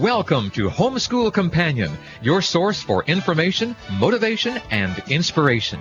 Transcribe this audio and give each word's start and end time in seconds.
Welcome 0.00 0.50
to 0.50 0.68
Homeschool 0.68 1.32
Companion, 1.32 1.90
your 2.20 2.42
source 2.42 2.82
for 2.82 3.02
information, 3.04 3.74
motivation, 3.92 4.60
and 4.70 5.02
inspiration. 5.08 5.80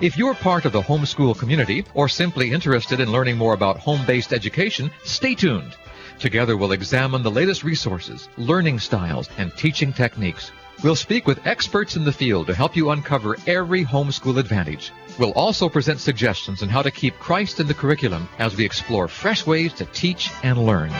If 0.00 0.16
you're 0.16 0.34
part 0.34 0.66
of 0.66 0.72
the 0.72 0.82
homeschool 0.82 1.36
community 1.36 1.84
or 1.92 2.08
simply 2.08 2.52
interested 2.52 3.00
in 3.00 3.10
learning 3.10 3.36
more 3.36 3.54
about 3.54 3.78
home-based 3.78 4.32
education, 4.32 4.92
stay 5.02 5.34
tuned. 5.34 5.74
Together 6.20 6.56
we'll 6.56 6.70
examine 6.70 7.24
the 7.24 7.30
latest 7.30 7.64
resources, 7.64 8.28
learning 8.36 8.78
styles, 8.78 9.28
and 9.36 9.52
teaching 9.56 9.92
techniques. 9.92 10.52
We'll 10.84 10.94
speak 10.94 11.26
with 11.26 11.44
experts 11.44 11.96
in 11.96 12.04
the 12.04 12.12
field 12.12 12.46
to 12.46 12.54
help 12.54 12.76
you 12.76 12.90
uncover 12.90 13.36
every 13.48 13.84
homeschool 13.84 14.38
advantage. 14.38 14.92
We'll 15.18 15.32
also 15.32 15.68
present 15.68 15.98
suggestions 15.98 16.62
on 16.62 16.68
how 16.68 16.82
to 16.82 16.92
keep 16.92 17.18
Christ 17.18 17.58
in 17.58 17.66
the 17.66 17.74
curriculum 17.74 18.28
as 18.38 18.56
we 18.56 18.64
explore 18.64 19.08
fresh 19.08 19.44
ways 19.44 19.72
to 19.72 19.86
teach 19.86 20.30
and 20.44 20.64
learn. 20.64 20.92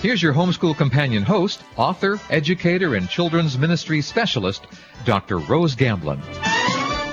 Here's 0.00 0.22
your 0.22 0.32
homeschool 0.32 0.78
companion 0.78 1.24
host, 1.24 1.62
author, 1.76 2.18
educator, 2.30 2.94
and 2.94 3.06
children's 3.06 3.58
ministry 3.58 4.00
specialist, 4.00 4.66
Dr. 5.04 5.36
Rose 5.36 5.74
Gamblin. 5.74 6.18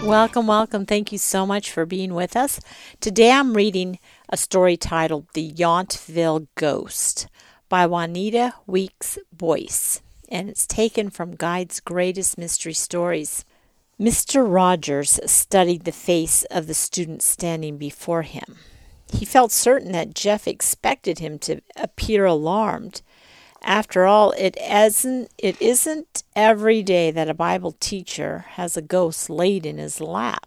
Welcome, 0.06 0.48
welcome. 0.48 0.86
Thank 0.86 1.12
you 1.12 1.18
so 1.18 1.46
much 1.46 1.70
for 1.70 1.86
being 1.86 2.14
with 2.14 2.38
us. 2.38 2.62
Today 3.02 3.32
I'm 3.32 3.56
reading 3.56 4.00
a 4.30 4.38
story 4.38 4.78
titled 4.78 5.26
The 5.34 5.52
Yountville 5.52 6.48
Ghost 6.56 7.28
by 7.68 7.86
Juanita 7.86 8.54
Weeks 8.68 9.18
Boyce, 9.34 10.02
and 10.30 10.50
it's 10.50 10.66
taken 10.66 11.10
from 11.10 11.36
Guide's 11.36 11.82
Greatest 11.82 12.38
Mystery 12.38 12.74
Stories. 12.74 13.44
Mr. 14.00 14.46
Rogers 14.48 15.20
studied 15.26 15.84
the 15.84 15.92
face 15.92 16.46
of 16.46 16.68
the 16.68 16.74
student 16.74 17.22
standing 17.22 17.78
before 17.78 18.22
him. 18.22 18.56
He 19.14 19.26
felt 19.26 19.52
certain 19.52 19.92
that 19.94 20.14
Jeff 20.14 20.48
expected 20.48 21.20
him 21.20 21.40
to 21.40 21.62
appear 21.76 22.26
alarmed. 22.26 23.02
After 23.64 24.06
all, 24.06 24.32
it 24.32 24.58
isn't, 24.62 25.32
it 25.38 25.62
isn't 25.62 26.24
every 26.36 26.84
day 26.84 27.12
that 27.12 27.30
a 27.30 27.34
Bible 27.34 27.76
teacher 27.80 28.46
has 28.50 28.78
a 28.78 28.82
ghost 28.82 29.30
laid 29.30 29.66
in 29.66 29.78
his 29.78 30.00
lap. 30.00 30.46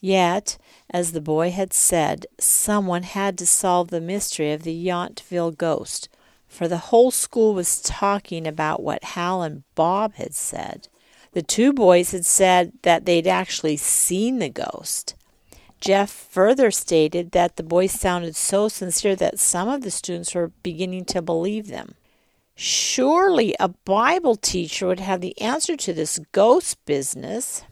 Yet, 0.00 0.58
as 0.90 1.12
the 1.12 1.20
boy 1.20 1.50
had 1.50 1.72
said, 1.72 2.26
someone 2.38 3.04
had 3.04 3.38
to 3.38 3.46
solve 3.46 3.88
the 3.88 4.00
mystery 4.00 4.52
of 4.52 4.62
the 4.62 4.86
Yountville 4.86 5.56
ghost, 5.56 6.08
for 6.48 6.66
the 6.68 6.78
whole 6.78 7.10
school 7.10 7.54
was 7.54 7.80
talking 7.80 8.46
about 8.46 8.82
what 8.82 9.04
Hal 9.04 9.42
and 9.42 9.62
Bob 9.74 10.14
had 10.14 10.34
said. 10.34 10.88
The 11.32 11.42
two 11.42 11.72
boys 11.72 12.10
had 12.10 12.26
said 12.26 12.72
that 12.82 13.06
they'd 13.06 13.26
actually 13.26 13.76
seen 13.76 14.38
the 14.38 14.50
ghost. 14.50 15.14
Jeff 15.82 16.10
further 16.10 16.70
stated 16.70 17.32
that 17.32 17.56
the 17.56 17.62
boys 17.64 17.90
sounded 17.90 18.36
so 18.36 18.68
sincere 18.68 19.16
that 19.16 19.40
some 19.40 19.68
of 19.68 19.82
the 19.82 19.90
students 19.90 20.32
were 20.32 20.52
beginning 20.62 21.04
to 21.04 21.20
believe 21.20 21.66
them. 21.66 21.96
Surely 22.54 23.56
a 23.58 23.66
Bible 23.66 24.36
teacher 24.36 24.86
would 24.86 25.00
have 25.00 25.20
the 25.20 25.38
answer 25.40 25.76
to 25.76 25.92
this 25.92 26.20
ghost 26.30 26.78
business. 26.84 27.64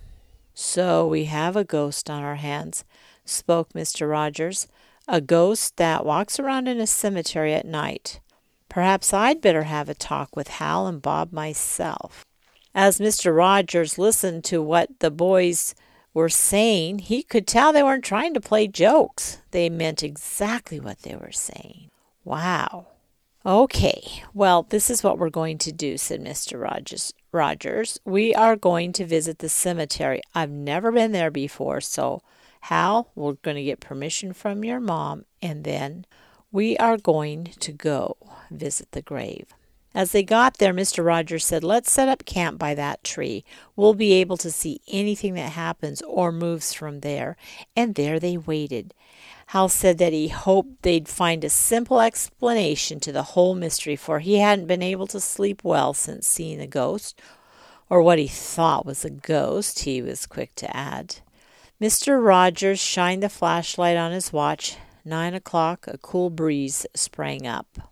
So 0.55 1.07
we 1.07 1.27
have 1.27 1.55
a 1.55 1.63
ghost 1.63 2.11
on 2.11 2.25
our 2.25 2.35
hands, 2.35 2.85
spoke 3.25 3.75
Mr. 3.75 4.11
Rogers, 4.11 4.67
a 5.07 5.21
ghost 5.21 5.77
that 5.77 6.05
walks 6.05 6.41
around 6.41 6.67
in 6.67 6.81
a 6.81 6.89
cemetery 6.89 7.55
at 7.55 7.65
night. 7.65 8.19
Perhaps 8.69 9.15
I'd 9.15 9.41
better 9.41 9.63
have 9.63 9.89
a 9.89 9.95
talk 9.95 10.35
with 10.35 10.49
Hal 10.49 10.89
and 10.89 11.01
Bob 11.01 11.33
myself. 11.33 12.25
As 12.75 12.99
Mr. 12.99 13.37
Rogers 13.37 13.99
listened 13.99 14.43
to 14.47 14.61
what 14.61 14.99
the 14.99 15.13
boys 15.13 15.77
were 16.13 16.29
saying, 16.29 17.01
he 17.01 17.23
could 17.23 17.47
tell 17.47 17.73
they 17.73 17.83
weren't 17.83 18.05
trying 18.05 18.35
to 18.35 18.41
play 18.41 18.67
jokes. 18.67 19.39
They 19.51 19.69
meant 19.71 20.03
exactly 20.03 20.81
what 20.81 21.03
they 21.03 21.15
were 21.15 21.33
saying. 21.33 21.91
Wow. 22.25 22.87
Okay, 23.47 24.23
well, 24.35 24.65
this 24.65 24.91
is 24.91 25.03
what 25.03 25.19
we're 25.19 25.31
going 25.31 25.57
to 25.59 25.73
do, 25.73 25.97
said 25.97 26.21
Mr. 26.21 26.61
Rogers. 26.61 27.15
Rogers, 27.33 27.99
we 28.05 28.35
are 28.35 28.55
going 28.55 28.93
to 28.93 29.07
visit 29.07 29.39
the 29.39 29.49
cemetery. 29.49 30.21
I've 30.35 30.51
never 30.51 30.93
been 30.93 31.13
there 31.13 31.31
before, 31.31 31.81
so 31.81 32.21
Hal, 32.63 33.11
we're 33.15 33.35
going 33.35 33.57
to 33.57 33.63
get 33.63 33.81
permission 33.81 34.35
from 34.35 34.63
your 34.63 34.81
mom, 34.81 35.25
and 35.41 35.65
then 35.65 36.05
we 36.53 36.77
are 36.77 36.99
going 36.99 37.45
to 37.61 37.73
go 37.73 38.19
visit 38.51 38.93
the 38.93 39.01
grave. 39.01 39.55
As 39.93 40.13
they 40.13 40.23
got 40.23 40.59
there, 40.59 40.73
Mr. 40.73 41.05
Rogers 41.05 41.45
said, 41.45 41.65
Let's 41.65 41.91
set 41.91 42.09
up 42.09 42.25
camp 42.25 42.59
by 42.59 42.75
that 42.75 43.03
tree. 43.03 43.45
We'll 43.75 43.95
be 43.95 44.13
able 44.13 44.37
to 44.39 44.51
see 44.51 44.81
anything 44.87 45.35
that 45.35 45.53
happens 45.53 46.01
or 46.03 46.31
moves 46.31 46.73
from 46.73 47.01
there. 47.01 47.37
And 47.75 47.97
there 47.97 48.21
they 48.21 48.37
waited. 48.37 48.95
Hal 49.49 49.69
said 49.69 49.99
that 49.99 50.13
he 50.13 50.29
hoped 50.29 50.83
they'd 50.83 51.09
find 51.09 51.43
a 51.43 51.51
simple 51.51 52.01
explanation 52.01 53.01
to 53.01 53.11
the 53.11 53.35
whole 53.35 53.57
mystery, 53.57 53.97
for 53.97 54.21
he 54.21 54.37
hadn't 54.39 54.69
been 54.69 54.83
able 54.83 55.09
to 55.09 55.19
sleep 55.19 55.65
well 55.65 55.93
since 55.93 56.29
seeing 56.29 56.61
a 56.61 56.69
ghost, 56.69 57.21
or 57.89 58.01
what 58.01 58.21
he 58.21 58.29
thought 58.29 58.87
was 58.87 59.05
a 59.05 59.11
ghost, 59.11 59.81
he 59.81 60.01
was 60.01 60.25
quick 60.25 60.55
to 60.55 60.77
add. 60.77 61.17
Mr. 61.81 62.25
Rogers 62.25 62.79
shined 62.79 63.25
the 63.25 63.29
flashlight 63.29 63.97
on 63.97 64.13
his 64.13 64.33
watch. 64.33 64.77
Nine 65.05 65.35
o'clock, 65.35 65.89
a 65.89 65.99
cool 65.99 66.31
breeze 66.31 66.87
sprang 66.95 67.45
up. 67.45 67.90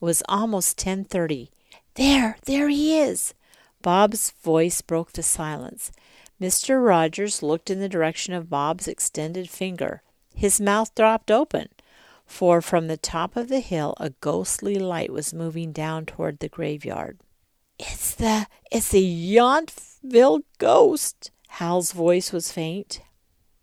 It 0.00 0.04
was 0.04 0.22
almost 0.28 0.78
10:30. 0.78 1.50
There, 1.94 2.36
there 2.44 2.68
he 2.68 2.98
is. 2.98 3.34
Bob's 3.82 4.32
voice 4.42 4.82
broke 4.82 5.12
the 5.12 5.22
silence. 5.22 5.92
Mr. 6.40 6.84
Rogers 6.84 7.42
looked 7.42 7.70
in 7.70 7.80
the 7.80 7.88
direction 7.88 8.34
of 8.34 8.50
Bob's 8.50 8.86
extended 8.86 9.48
finger. 9.48 10.02
His 10.34 10.60
mouth 10.60 10.94
dropped 10.94 11.30
open, 11.30 11.68
for 12.26 12.60
from 12.60 12.88
the 12.88 12.98
top 12.98 13.36
of 13.36 13.48
the 13.48 13.60
hill 13.60 13.94
a 13.98 14.10
ghostly 14.10 14.74
light 14.78 15.10
was 15.10 15.32
moving 15.32 15.72
down 15.72 16.04
toward 16.04 16.40
the 16.40 16.48
graveyard. 16.48 17.18
It's 17.78 18.14
the 18.14 18.46
it's 18.70 18.90
the 18.90 19.34
Yountville 19.34 20.42
ghost. 20.58 21.30
Hal's 21.48 21.92
voice 21.92 22.32
was 22.32 22.52
faint. 22.52 23.00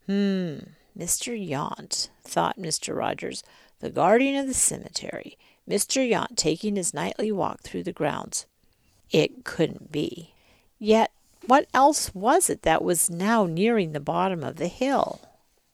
Hmm, 0.08 0.58
Mr. 0.98 1.34
Yount, 1.38 2.10
thought 2.24 2.58
Mr. 2.58 2.96
Rogers, 2.96 3.44
the 3.80 3.90
guardian 3.90 4.36
of 4.36 4.48
the 4.48 4.54
cemetery. 4.54 5.38
Mr. 5.70 6.08
Yount 6.08 6.36
taking 6.36 6.76
his 6.76 6.94
nightly 6.94 7.32
walk 7.32 7.62
through 7.62 7.84
the 7.84 7.94
grounds. 7.94 8.46
It 9.10 9.44
couldn't 9.44 9.92
be. 9.92 10.34
Yet, 10.80 11.12
what 11.46 11.68
else 11.74 12.14
was 12.14 12.50
it 12.50 12.62
that 12.64 12.84
was 12.84 13.10
now 13.10 13.46
nearing 13.46 13.92
the 13.92 14.00
bottom 14.00 14.44
of 14.44 14.58
the 14.58 14.68
hill? 14.68 15.22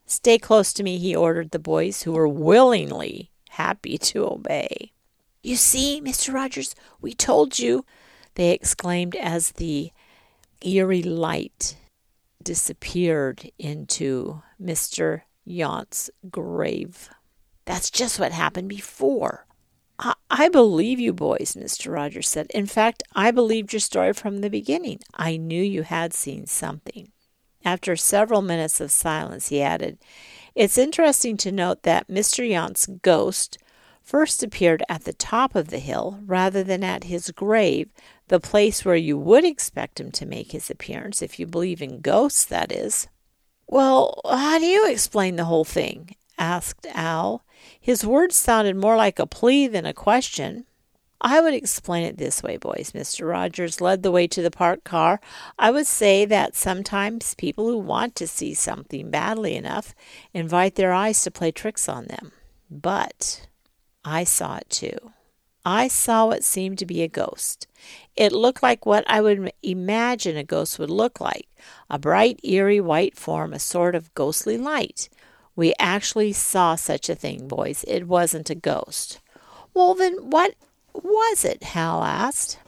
Stay 0.05 0.37
close 0.37 0.73
to 0.73 0.83
me, 0.83 0.97
he 0.97 1.15
ordered 1.15 1.51
the 1.51 1.59
boys, 1.59 2.03
who 2.03 2.11
were 2.11 2.27
willingly 2.27 3.31
happy 3.49 3.97
to 3.97 4.27
obey. 4.27 4.91
You 5.43 5.55
see, 5.55 6.01
Mr. 6.03 6.33
Rogers, 6.33 6.75
we 6.99 7.13
told 7.13 7.59
you, 7.59 7.85
they 8.35 8.51
exclaimed 8.51 9.15
as 9.15 9.51
the 9.51 9.91
eerie 10.61 11.03
light 11.03 11.77
disappeared 12.41 13.51
into 13.57 14.41
Mr. 14.61 15.21
Yount's 15.47 16.09
grave. 16.29 17.09
That's 17.65 17.91
just 17.91 18.19
what 18.19 18.31
happened 18.31 18.69
before. 18.69 19.45
I, 20.29 20.47
believe 20.49 20.99
you 20.99 21.13
boys, 21.13 21.55
Mr. 21.57 21.91
Rogers 21.91 22.29
said. 22.29 22.47
In 22.51 22.65
fact, 22.65 23.03
I 23.13 23.31
believed 23.31 23.73
your 23.73 23.81
story 23.81 24.13
from 24.13 24.39
the 24.39 24.49
beginning. 24.49 24.99
I 25.13 25.37
knew 25.37 25.61
you 25.61 25.83
had 25.83 26.13
seen 26.13 26.45
something. 26.45 27.11
After 27.65 27.95
several 27.97 28.41
minutes 28.41 28.79
of 28.79 28.91
silence, 28.91 29.49
he 29.49 29.61
added, 29.61 29.97
It's 30.55 30.77
interesting 30.77 31.35
to 31.37 31.51
note 31.51 31.83
that 31.83 32.07
Mr. 32.07 32.47
Yount's 32.47 32.87
ghost 33.01 33.57
first 34.01 34.41
appeared 34.41 34.83
at 34.87 35.03
the 35.03 35.13
top 35.13 35.55
of 35.55 35.67
the 35.67 35.79
hill 35.79 36.19
rather 36.25 36.63
than 36.63 36.83
at 36.83 37.03
his 37.03 37.29
grave, 37.31 37.91
the 38.29 38.39
place 38.39 38.85
where 38.85 38.95
you 38.95 39.17
would 39.17 39.43
expect 39.43 39.99
him 39.99 40.11
to 40.11 40.25
make 40.25 40.51
his 40.51 40.69
appearance, 40.69 41.21
if 41.21 41.39
you 41.39 41.45
believe 41.45 41.81
in 41.81 41.99
ghosts, 41.99 42.45
that 42.45 42.71
is. 42.71 43.07
Well, 43.67 44.21
how 44.25 44.57
do 44.57 44.65
you 44.65 44.89
explain 44.89 45.35
the 45.35 45.45
whole 45.45 45.65
thing? 45.65 46.15
Asked 46.39 46.87
Al. 46.93 47.43
His 47.79 48.05
words 48.05 48.35
sounded 48.35 48.75
more 48.75 48.95
like 48.95 49.19
a 49.19 49.27
plea 49.27 49.67
than 49.67 49.85
a 49.85 49.93
question. 49.93 50.65
I 51.21 51.41
would 51.41 51.53
explain 51.53 52.05
it 52.05 52.17
this 52.17 52.41
way, 52.41 52.55
boys. 52.55 52.93
Mr. 52.95 53.27
Rogers 53.29 53.81
led 53.81 54.03
the 54.03 54.11
way 54.11 54.25
to 54.27 54.41
the 54.41 54.49
parked 54.49 54.85
car. 54.85 55.19
I 55.57 55.69
would 55.69 55.85
say 55.85 56.23
that 56.25 56.55
sometimes 56.55 57.35
people 57.35 57.67
who 57.67 57.77
want 57.77 58.15
to 58.15 58.27
see 58.27 58.53
something 58.53 59.11
badly 59.11 59.55
enough 59.55 59.93
invite 60.33 60.75
their 60.75 60.93
eyes 60.93 61.21
to 61.23 61.31
play 61.31 61.51
tricks 61.51 61.89
on 61.89 62.05
them. 62.05 62.31
But 62.71 63.47
I 64.05 64.23
saw 64.23 64.57
it 64.57 64.69
too. 64.69 65.11
I 65.65 65.89
saw 65.89 66.27
what 66.27 66.45
seemed 66.45 66.79
to 66.79 66.85
be 66.85 67.03
a 67.03 67.09
ghost. 67.09 67.67
It 68.15 68.31
looked 68.31 68.63
like 68.63 68.85
what 68.85 69.03
I 69.07 69.19
would 69.19 69.51
imagine 69.61 70.37
a 70.37 70.43
ghost 70.43 70.79
would 70.79 70.89
look 70.89 71.19
like 71.19 71.49
a 71.89 71.99
bright, 71.99 72.39
eerie 72.43 72.79
white 72.79 73.17
form, 73.17 73.51
a 73.51 73.59
sort 73.59 73.93
of 73.93 74.13
ghostly 74.13 74.57
light. 74.57 75.09
We 75.59 75.73
actually 75.77 76.31
saw 76.31 76.75
such 76.75 77.09
a 77.09 77.15
thing, 77.15 77.49
boys. 77.49 77.83
It 77.85 78.07
wasn't 78.07 78.49
a 78.49 78.55
ghost. 78.55 79.19
Well, 79.73 79.93
then 79.93 80.29
what 80.29 80.55
was 80.93 81.43
it? 81.43 81.63
Hal 81.63 82.01
asked. 82.01 82.59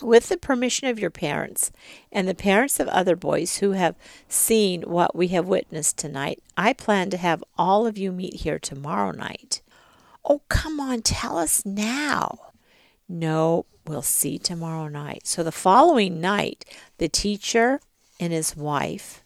With 0.00 0.28
the 0.28 0.36
permission 0.36 0.86
of 0.86 1.00
your 1.00 1.10
parents 1.10 1.72
and 2.12 2.28
the 2.28 2.36
parents 2.36 2.78
of 2.78 2.86
other 2.86 3.16
boys 3.16 3.56
who 3.56 3.72
have 3.72 3.96
seen 4.28 4.82
what 4.82 5.16
we 5.16 5.26
have 5.28 5.48
witnessed 5.48 5.96
tonight, 5.96 6.40
I 6.56 6.72
plan 6.72 7.10
to 7.10 7.16
have 7.16 7.42
all 7.58 7.84
of 7.84 7.98
you 7.98 8.12
meet 8.12 8.34
here 8.42 8.60
tomorrow 8.60 9.10
night. 9.10 9.60
Oh, 10.24 10.42
come 10.48 10.78
on, 10.78 11.02
tell 11.02 11.38
us 11.38 11.66
now. 11.66 12.52
No, 13.08 13.66
We'll 13.88 14.02
see 14.02 14.38
tomorrow 14.38 14.86
night. 14.86 15.26
So 15.26 15.42
the 15.42 15.50
following 15.50 16.20
night, 16.20 16.64
the 16.98 17.08
teacher 17.08 17.80
and 18.20 18.32
his 18.32 18.56
wife 18.56 19.24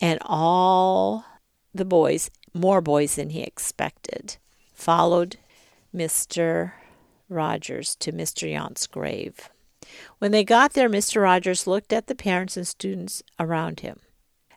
and 0.00 0.18
all 0.22 1.26
the 1.74 1.84
boys, 1.84 2.30
more 2.54 2.80
boys 2.80 3.16
than 3.16 3.30
he 3.30 3.42
expected, 3.42 4.36
followed 4.72 5.36
Mr. 5.94 6.72
Rogers 7.28 7.96
to 7.96 8.12
Mr. 8.12 8.50
Yount's 8.50 8.86
grave. 8.86 9.50
When 10.18 10.30
they 10.30 10.44
got 10.44 10.72
there, 10.72 10.88
Mr. 10.88 11.22
Rogers 11.22 11.66
looked 11.66 11.92
at 11.92 12.06
the 12.06 12.14
parents 12.14 12.56
and 12.56 12.66
students 12.66 13.22
around 13.38 13.80
him. 13.80 14.00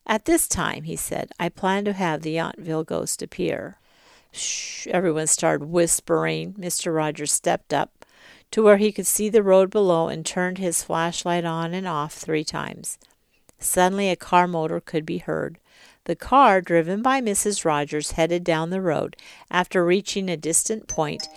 At 0.06 0.26
this 0.26 0.48
time, 0.48 0.84
he 0.84 0.96
said, 0.96 1.32
I 1.40 1.50
plan 1.50 1.84
to 1.86 1.94
have 1.94 2.22
the 2.22 2.36
Yountville 2.36 2.86
ghost 2.86 3.22
appear. 3.22 3.78
Shh, 4.32 4.88
everyone 4.88 5.28
started 5.28 5.66
whispering. 5.66 6.54
Mr. 6.54 6.96
Rogers 6.96 7.34
stepped 7.34 7.74
up 7.74 8.06
to 8.52 8.64
where 8.64 8.78
he 8.78 8.94
could 8.94 9.08
see 9.08 9.28
the 9.28 9.44
road 9.44 9.70
below 9.70 10.08
and 10.08 10.26
turned 10.26 10.60
his 10.60 10.84
flashlight 10.84 11.44
on 11.44 11.74
and 11.74 11.88
off 11.88 12.14
three 12.14 12.46
times. 12.46 12.98
Suddenly, 13.60 14.10
a 14.10 14.16
car 14.16 14.48
motor 14.48 14.80
could 14.80 15.06
be 15.06 15.18
heard. 15.18 15.60
The 16.08 16.16
car, 16.16 16.62
driven 16.62 17.02
by 17.02 17.20
Mrs. 17.20 17.66
Rogers, 17.66 18.12
headed 18.12 18.46
down 18.46 18.70
the 18.70 18.80
road. 18.80 19.18
After 19.52 19.84
reaching 19.84 20.30
a 20.30 20.38
distant 20.38 20.88
point, 20.88 21.28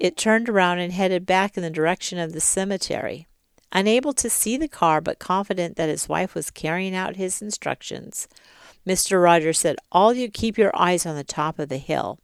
it 0.00 0.16
turned 0.16 0.48
around 0.48 0.78
and 0.78 0.94
headed 0.94 1.26
back 1.26 1.58
in 1.58 1.62
the 1.62 1.68
direction 1.68 2.18
of 2.18 2.32
the 2.32 2.40
cemetery. 2.40 3.26
Unable 3.70 4.14
to 4.14 4.30
see 4.30 4.56
the 4.56 4.66
car, 4.66 5.02
but 5.02 5.18
confident 5.18 5.76
that 5.76 5.90
his 5.90 6.08
wife 6.08 6.34
was 6.34 6.50
carrying 6.50 6.94
out 6.94 7.16
his 7.16 7.42
instructions, 7.42 8.26
Mr. 8.86 9.22
Rogers 9.22 9.58
said, 9.58 9.76
All 9.92 10.14
you 10.14 10.30
keep 10.30 10.56
your 10.56 10.74
eyes 10.74 11.04
on 11.04 11.16
the 11.16 11.24
top 11.24 11.58
of 11.58 11.68
the 11.68 11.76
hill. 11.76 12.18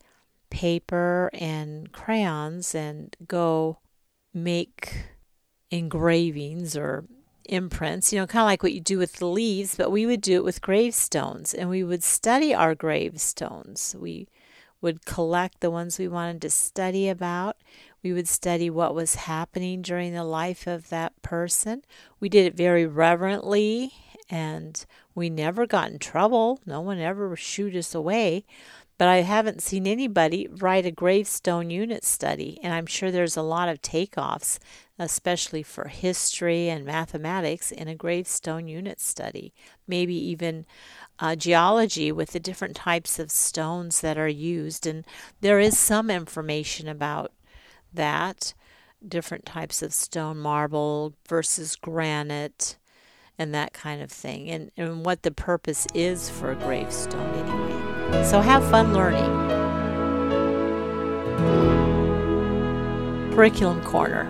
paper 0.50 1.30
and 1.34 1.92
crayons 1.92 2.74
and 2.74 3.16
go 3.28 3.80
make 4.34 5.06
engravings 5.70 6.78
or 6.78 7.06
imprints, 7.46 8.14
you 8.14 8.20
know, 8.20 8.28
kind 8.28 8.44
of 8.44 8.48
like 8.48 8.64
what 8.64 8.74
you 8.74 8.80
do 8.80 8.98
with 8.98 9.14
the 9.18 9.26
leaves, 9.26 9.76
but 9.76 9.92
we 9.92 10.06
would 10.06 10.22
do 10.22 10.36
it 10.36 10.44
with 10.44 10.62
gravestones 10.62 11.54
and 11.54 11.70
we 11.70 11.84
would 11.84 12.04
study 12.04 12.54
our 12.54 12.76
gravestones. 12.76 13.96
We 14.00 14.28
would 14.82 15.06
collect 15.06 15.60
the 15.60 15.72
ones 15.72 16.00
we 16.00 16.08
wanted 16.08 16.42
to 16.44 16.50
study 16.50 17.10
about. 17.10 17.58
We 18.02 18.14
would 18.14 18.30
study 18.30 18.70
what 18.70 18.96
was 18.96 19.16
happening 19.16 19.82
during 19.82 20.14
the 20.14 20.24
life 20.24 20.68
of 20.68 20.90
that 20.90 21.22
person. 21.22 21.84
We 22.20 22.30
did 22.30 22.46
it 22.46 22.56
very 22.56 22.86
reverently 22.86 23.92
and 24.30 24.86
we 25.20 25.30
never 25.30 25.68
got 25.68 25.92
in 25.92 26.00
trouble. 26.00 26.60
No 26.66 26.82
one 26.82 26.98
ever 27.00 27.36
shooed 27.36 27.76
us 27.76 27.94
away 27.94 28.46
but 29.00 29.08
I 29.08 29.22
haven't 29.22 29.62
seen 29.62 29.88
anybody 29.88 30.50
write 30.52 30.86
a 30.86 30.92
gravestone 30.92 31.70
unit 31.70 32.04
study, 32.04 32.60
and 32.62 32.74
I'm 32.74 32.86
sure 32.86 33.12
there's 33.12 33.38
a 33.38 33.42
lot 33.42 33.70
of 33.70 33.82
takeoffs, 33.82 34.60
especially 35.00 35.64
for 35.64 35.88
history 35.88 36.68
and 36.68 36.84
mathematics, 36.84 37.72
in 37.72 37.88
a 37.88 37.96
gravestone 37.96 38.68
unit 38.68 39.00
study. 39.00 39.54
Maybe 39.88 40.16
even 40.16 40.66
uh, 41.18 41.38
geology 41.38 42.12
with 42.12 42.32
the 42.32 42.42
different 42.42 42.76
types 42.76 43.20
of 43.20 43.32
stones 43.32 44.02
that 44.02 44.18
are 44.18 44.28
used, 44.28 44.86
and 44.86 45.06
there 45.40 45.62
is 45.62 45.80
some 45.80 46.10
information 46.10 46.90
about 46.90 47.32
that 47.94 48.54
different 49.08 49.46
types 49.46 49.82
of 49.82 49.94
stone, 49.94 50.40
marble 50.40 51.14
versus 51.26 51.78
granite, 51.78 52.78
and 53.40 53.56
that 53.56 53.74
kind 53.74 54.02
of 54.02 54.12
thing, 54.12 54.50
and, 54.50 54.70
and 54.78 55.06
what 55.06 55.24
the 55.24 55.32
purpose 55.32 55.88
is 55.96 56.30
for 56.30 56.52
a 56.52 56.56
gravestone 56.56 57.34
anyway. 57.34 58.24
So 58.26 58.42
have 58.42 58.70
fun 58.70 58.94
learning. 58.94 59.50
Curriculum 63.34 63.82
Corner 63.82 64.26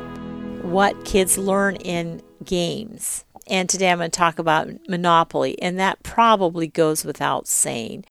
What 0.61 1.03
kids 1.03 1.37
learn 1.37 1.75
in 1.77 2.21
games. 2.43 3.25
And 3.47 3.67
today 3.67 3.89
I'm 3.91 3.97
going 3.97 4.11
to 4.11 4.17
talk 4.17 4.37
about 4.37 4.69
Monopoly, 4.87 5.59
and 5.59 5.79
that 5.79 6.03
probably 6.03 6.67
goes 6.67 7.03
without 7.03 7.47
saying. 7.47 8.05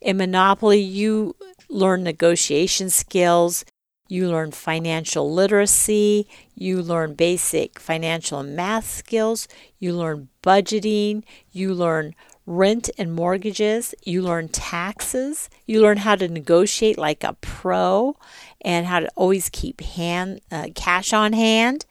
In 0.00 0.18
Monopoly, 0.18 0.80
you 0.80 1.34
learn 1.68 2.04
negotiation 2.04 2.90
skills, 2.90 3.64
you 4.08 4.28
learn 4.28 4.52
financial 4.52 5.32
literacy, 5.32 6.28
you 6.54 6.82
learn 6.82 7.14
basic 7.14 7.78
financial 7.80 8.40
and 8.40 8.54
math 8.54 8.88
skills, 8.88 9.48
you 9.78 9.92
learn 9.92 10.28
budgeting, 10.42 11.22
you 11.50 11.74
learn 11.74 12.14
rent 12.46 12.88
and 12.96 13.12
mortgages, 13.12 13.94
you 14.04 14.22
learn 14.22 14.48
taxes, 14.48 15.50
you 15.66 15.80
learn 15.80 15.98
how 15.98 16.14
to 16.14 16.28
negotiate 16.28 16.96
like 16.96 17.24
a 17.24 17.32
pro 17.34 18.16
and 18.60 18.86
how 18.86 19.00
to 19.00 19.08
always 19.16 19.48
keep 19.50 19.80
hand 19.80 20.40
uh, 20.50 20.68
cash 20.74 21.12
on 21.12 21.32
hand. 21.32 21.84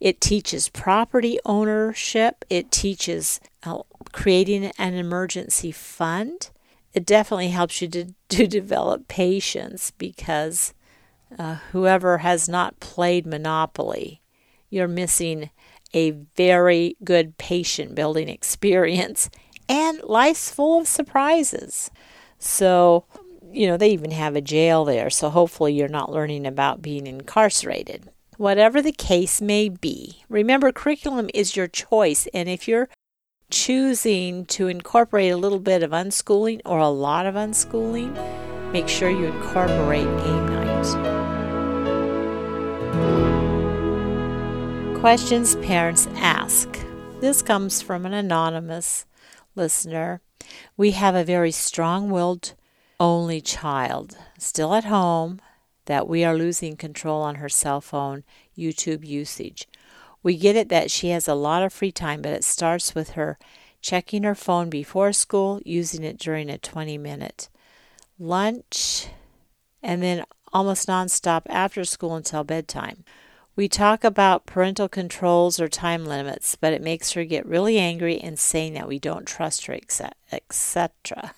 It 0.00 0.20
teaches 0.20 0.68
property 0.68 1.38
ownership, 1.46 2.44
it 2.50 2.70
teaches 2.70 3.40
uh, 3.62 3.82
creating 4.12 4.66
an 4.78 4.94
emergency 4.94 5.72
fund. 5.72 6.50
It 6.92 7.06
definitely 7.06 7.48
helps 7.48 7.80
you 7.80 7.88
to, 7.88 8.14
to 8.28 8.46
develop 8.46 9.08
patience 9.08 9.90
because 9.96 10.74
uh, 11.38 11.56
whoever 11.72 12.18
has 12.18 12.48
not 12.48 12.80
played 12.80 13.26
Monopoly, 13.26 14.20
you're 14.70 14.88
missing 14.88 15.50
a 15.92 16.10
very 16.36 16.96
good 17.04 17.38
patient 17.38 17.94
building 17.94 18.28
experience 18.30 19.30
and 19.68 20.02
life's 20.02 20.50
full 20.50 20.80
of 20.80 20.88
surprises. 20.88 21.90
So, 22.38 23.04
you 23.50 23.66
know, 23.66 23.76
they 23.76 23.90
even 23.90 24.10
have 24.10 24.36
a 24.36 24.40
jail 24.40 24.84
there, 24.84 25.08
so 25.10 25.30
hopefully 25.30 25.72
you're 25.72 25.88
not 25.88 26.12
learning 26.12 26.46
about 26.46 26.82
being 26.82 27.06
incarcerated. 27.06 28.10
Whatever 28.36 28.82
the 28.82 28.92
case 28.92 29.40
may 29.40 29.68
be, 29.68 30.24
remember 30.28 30.72
curriculum 30.72 31.30
is 31.32 31.56
your 31.56 31.68
choice, 31.68 32.26
and 32.34 32.48
if 32.48 32.66
you're 32.66 32.88
choosing 33.50 34.44
to 34.46 34.66
incorporate 34.66 35.30
a 35.30 35.36
little 35.36 35.60
bit 35.60 35.82
of 35.82 35.92
unschooling 35.92 36.60
or 36.64 36.78
a 36.78 36.88
lot 36.88 37.26
of 37.26 37.36
unschooling, 37.36 38.12
make 38.72 38.88
sure 38.88 39.08
you 39.08 39.26
incorporate 39.26 40.04
game 40.24 40.46
night. 40.48 41.23
Questions 45.00 45.56
parents 45.56 46.06
ask. 46.14 46.68
this 47.20 47.42
comes 47.42 47.82
from 47.82 48.06
an 48.06 48.14
anonymous 48.14 49.06
listener. 49.54 50.20
We 50.76 50.92
have 50.92 51.14
a 51.14 51.24
very 51.24 51.50
strong 51.50 52.10
willed 52.10 52.54
only 52.98 53.40
child 53.40 54.16
still 54.38 54.74
at 54.74 54.84
home 54.84 55.40
that 55.86 56.08
we 56.08 56.24
are 56.24 56.36
losing 56.36 56.76
control 56.76 57.22
on 57.22 57.36
her 57.36 57.48
cell 57.48 57.80
phone 57.80 58.24
YouTube 58.56 59.06
usage. 59.06 59.68
We 60.22 60.36
get 60.36 60.56
it 60.56 60.70
that 60.70 60.90
she 60.90 61.10
has 61.10 61.28
a 61.28 61.34
lot 61.34 61.62
of 61.62 61.72
free 61.72 61.92
time, 61.92 62.22
but 62.22 62.32
it 62.32 62.44
starts 62.44 62.94
with 62.94 63.10
her 63.10 63.38
checking 63.82 64.22
her 64.22 64.34
phone 64.34 64.70
before 64.70 65.12
school, 65.12 65.60
using 65.64 66.02
it 66.02 66.18
during 66.18 66.48
a 66.48 66.56
20 66.56 66.96
minute 66.96 67.50
lunch, 68.18 69.08
and 69.82 70.02
then 70.02 70.24
almost 70.54 70.88
nonstop 70.88 71.42
after 71.50 71.84
school 71.84 72.14
until 72.14 72.44
bedtime. 72.44 73.04
We 73.56 73.68
talk 73.68 74.04
about 74.04 74.46
parental 74.46 74.88
controls 74.88 75.60
or 75.60 75.68
time 75.68 76.04
limits, 76.06 76.56
but 76.56 76.72
it 76.72 76.82
makes 76.82 77.12
her 77.12 77.24
get 77.24 77.46
really 77.46 77.78
angry 77.78 78.18
and 78.18 78.38
saying 78.38 78.74
that 78.74 78.88
we 78.88 78.98
don't 78.98 79.26
trust 79.26 79.66
her, 79.66 79.78
etc. 80.32 81.34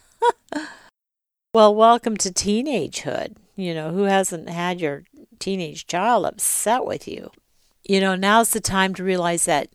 well, 1.55 1.75
welcome 1.75 2.17
to 2.19 2.31
teenagehood. 2.31 3.37
You 3.55 3.75
know, 3.75 3.91
who 3.91 4.03
hasn't 4.03 4.49
had 4.49 4.81
your 4.81 5.05
teenage 5.39 5.87
child 5.87 6.27
upset 6.27 6.85
with 6.85 7.09
you? 7.09 7.31
You 7.85 8.01
know, 8.01 8.15
now's 8.15 8.51
the 8.51 8.61
time 8.61 8.95
to 8.95 9.05
realize 9.05 9.45
that 9.47 9.69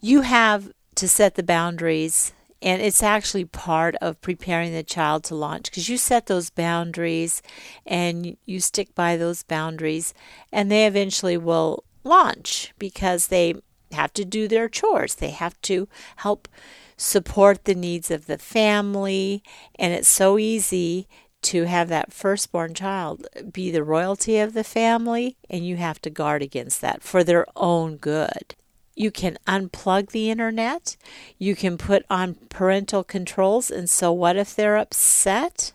you 0.00 0.22
have 0.22 0.72
to 0.96 1.08
set 1.08 1.34
the 1.34 1.42
boundaries 1.42 2.32
and 2.60 2.82
it's 2.82 3.02
actually 3.02 3.44
part 3.44 3.94
of 3.96 4.20
preparing 4.20 4.72
the 4.72 4.82
child 4.82 5.24
to 5.24 5.34
launch 5.34 5.64
because 5.64 5.88
you 5.88 5.96
set 5.96 6.26
those 6.26 6.50
boundaries 6.50 7.42
and 7.86 8.36
you 8.46 8.60
stick 8.60 8.94
by 8.94 9.16
those 9.16 9.42
boundaries 9.42 10.12
and 10.52 10.70
they 10.70 10.86
eventually 10.86 11.36
will 11.36 11.84
launch 12.04 12.72
because 12.78 13.28
they 13.28 13.54
have 13.92 14.12
to 14.14 14.24
do 14.24 14.48
their 14.48 14.68
chores. 14.68 15.14
They 15.14 15.30
have 15.30 15.60
to 15.62 15.88
help 16.16 16.48
support 16.96 17.64
the 17.64 17.74
needs 17.74 18.10
of 18.10 18.26
the 18.26 18.38
family 18.38 19.42
and 19.76 19.92
it's 19.94 20.08
so 20.08 20.38
easy 20.38 21.06
to 21.40 21.64
have 21.64 21.88
that 21.88 22.12
firstborn 22.12 22.74
child 22.74 23.24
be 23.52 23.70
the 23.70 23.84
royalty 23.84 24.38
of 24.38 24.52
the 24.52 24.64
family 24.64 25.36
and 25.48 25.64
you 25.64 25.76
have 25.76 26.00
to 26.00 26.10
guard 26.10 26.42
against 26.42 26.80
that 26.80 27.00
for 27.00 27.22
their 27.22 27.46
own 27.54 27.96
good 27.96 28.56
you 28.98 29.10
can 29.10 29.38
unplug 29.46 30.10
the 30.10 30.30
internet. 30.30 30.96
You 31.38 31.54
can 31.54 31.78
put 31.78 32.04
on 32.10 32.34
parental 32.48 33.04
controls. 33.04 33.70
And 33.70 33.88
so, 33.88 34.12
what 34.12 34.36
if 34.36 34.54
they're 34.54 34.76
upset? 34.76 35.72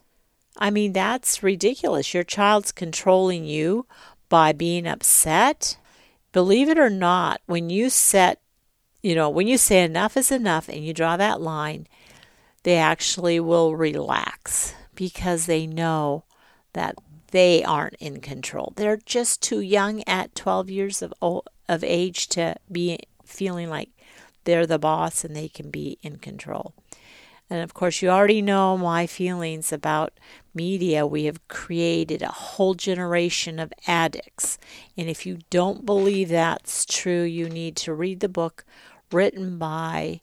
I 0.58 0.70
mean, 0.70 0.94
that's 0.94 1.42
ridiculous. 1.42 2.13
Your 2.13 2.24
child's 2.24 2.72
controlling 2.72 3.46
you 3.46 3.88
by 4.30 4.51
being 4.51 4.86
upset. 4.86 5.77
Believe 6.32 6.70
it 6.70 6.77
or 6.77 6.89
not, 6.89 7.42
when 7.46 7.70
you 7.70 7.89
set, 7.89 8.42
you 9.01 9.15
know, 9.15 9.30
when 9.30 9.48
you 9.48 9.58
say 9.58 9.84
enough 9.84 10.18
is 10.18 10.32
enough 10.32 10.68
and 10.68 10.86
you 10.86 10.94
draw 10.94 11.18
that 11.18 11.42
line, 11.42 11.88
they 12.63 12.77
actually 12.77 13.39
will 13.39 13.75
relax 13.75 14.74
because 14.96 15.46
they 15.46 15.65
know 15.65 16.24
that 16.74 16.96
they 17.32 17.63
aren't 17.63 17.96
in 17.96 18.20
control. 18.20 18.74
They're 18.75 18.98
just 18.98 19.42
too 19.42 19.60
young 19.60 20.03
at 20.08 20.36
12 20.36 20.70
years 20.70 21.01
of, 21.01 21.13
of 21.22 21.84
age 21.84 22.27
to 22.30 22.56
be 22.72 23.00
feeling 23.34 23.70
like 23.70 23.90
they're 24.46 24.68
the 24.68 24.80
boss 24.80 25.24
and 25.24 25.36
they 25.36 25.48
can 25.48 25.70
be 25.70 25.98
in 26.02 26.18
control. 26.18 26.74
And 27.50 27.62
of 27.62 27.74
course, 27.74 28.02
you 28.02 28.10
already 28.10 28.42
know 28.42 28.78
my 28.78 29.06
feelings 29.06 29.72
about 29.72 30.20
media. 30.56 31.06
We 31.06 31.25
have 31.25 31.48
created 31.48 32.22
a 32.22 32.32
whole 32.32 32.74
generation 32.74 33.60
of 33.60 33.74
addicts. 33.86 34.58
And 34.98 35.10
if 35.10 35.25
you 35.25 35.40
don't 35.50 35.86
believe 35.86 36.30
that's 36.30 36.86
true, 36.86 37.24
you 37.24 37.50
need 37.50 37.75
to 37.78 37.94
read 37.94 38.22
the 38.22 38.30
book 38.30 38.66
written 39.12 39.58
by 39.58 40.22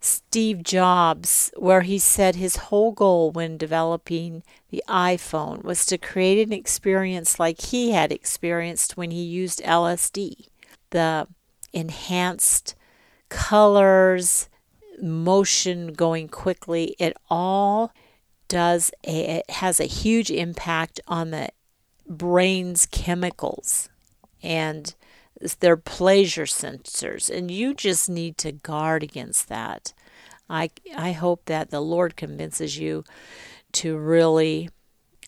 Steve 0.00 0.64
Jobs, 0.64 1.52
where 1.56 1.82
he 1.82 1.98
said 1.98 2.34
his 2.34 2.56
whole 2.56 2.90
goal 2.90 3.30
when 3.30 3.56
developing 3.56 4.42
the 4.70 4.82
iPhone 4.88 5.62
was 5.62 5.86
to 5.86 5.96
create 5.96 6.44
an 6.44 6.52
experience 6.52 7.38
like 7.38 7.60
he 7.60 7.92
had 7.92 8.10
experienced 8.10 8.96
when 8.96 9.12
he 9.12 9.22
used 9.22 9.62
LSD. 9.62 10.48
The 10.90 11.28
enhanced 11.72 12.74
colors, 13.28 14.48
motion 15.00 15.92
going 15.92 16.28
quickly. 16.28 16.94
It 16.98 17.16
all 17.30 17.92
does 18.48 18.90
a, 19.06 19.38
it 19.38 19.50
has 19.50 19.80
a 19.80 19.84
huge 19.84 20.30
impact 20.30 21.00
on 21.08 21.30
the 21.30 21.48
brain's 22.06 22.86
chemicals 22.86 23.88
and 24.42 24.94
their 25.60 25.76
pleasure 25.76 26.44
sensors 26.44 27.34
and 27.34 27.50
you 27.50 27.74
just 27.74 28.08
need 28.08 28.36
to 28.38 28.52
guard 28.52 29.02
against 29.02 29.48
that. 29.48 29.92
I 30.48 30.70
I 30.96 31.12
hope 31.12 31.46
that 31.46 31.70
the 31.70 31.80
Lord 31.80 32.16
convinces 32.16 32.78
you 32.78 33.04
to 33.72 33.96
really 33.96 34.68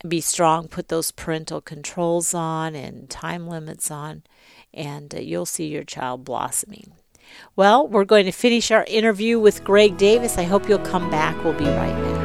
be 0.06 0.20
strong, 0.20 0.68
put 0.68 0.88
those 0.88 1.10
parental 1.10 1.60
controls 1.60 2.34
on 2.34 2.74
and 2.74 3.08
time 3.08 3.48
limits 3.48 3.90
on 3.90 4.22
and 4.74 5.14
uh, 5.14 5.18
you'll 5.18 5.46
see 5.46 5.66
your 5.66 5.84
child 5.84 6.24
blossoming. 6.24 6.92
Well, 7.56 7.86
we're 7.88 8.04
going 8.04 8.26
to 8.26 8.32
finish 8.32 8.70
our 8.70 8.84
interview 8.84 9.38
with 9.38 9.64
Greg 9.64 9.96
Davis. 9.96 10.38
I 10.38 10.42
hope 10.44 10.68
you'll 10.68 10.78
come 10.78 11.10
back. 11.10 11.42
We'll 11.42 11.54
be 11.54 11.64
right 11.64 11.94
back. 11.94 12.24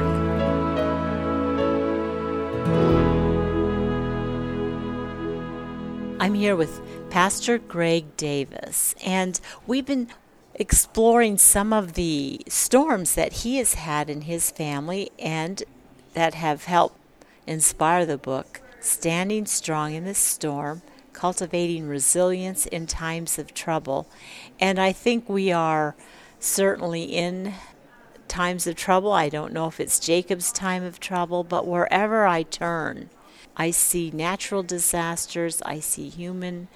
I'm 6.21 6.33
here 6.33 6.55
with 6.55 6.81
Pastor 7.09 7.57
Greg 7.57 8.17
Davis, 8.17 8.93
and 9.05 9.39
we've 9.65 9.85
been 9.85 10.09
exploring 10.53 11.37
some 11.37 11.71
of 11.71 11.93
the 11.93 12.41
storms 12.49 13.15
that 13.15 13.31
he 13.31 13.57
has 13.57 13.75
had 13.75 14.09
in 14.09 14.21
his 14.21 14.51
family 14.51 15.09
and 15.17 15.63
that 16.13 16.33
have 16.33 16.65
helped 16.65 16.99
inspire 17.47 18.05
the 18.05 18.17
book, 18.17 18.61
Standing 18.81 19.45
Strong 19.45 19.93
in 19.93 20.03
the 20.03 20.13
Storm 20.13 20.81
cultivating 21.19 21.85
resilience 21.85 22.65
in 22.65 22.87
times 22.87 23.37
of 23.37 23.53
trouble. 23.53 24.07
And 24.57 24.79
I 24.79 24.93
think 24.93 25.27
we 25.27 25.51
are 25.51 25.93
certainly 26.39 27.03
in 27.03 27.53
times 28.29 28.65
of 28.65 28.75
trouble. 28.75 29.11
I 29.11 29.27
don't 29.27 29.51
know 29.51 29.67
if 29.67 29.81
it's 29.81 29.99
Jacob's 29.99 30.53
time 30.53 30.81
of 30.81 31.01
trouble, 31.01 31.43
but 31.43 31.67
wherever 31.67 32.25
I 32.25 32.43
turn, 32.43 33.09
I 33.57 33.71
see 33.71 34.11
natural 34.11 34.63
disasters, 34.63 35.61
I 35.65 35.81
see 35.81 36.07
human 36.07 36.69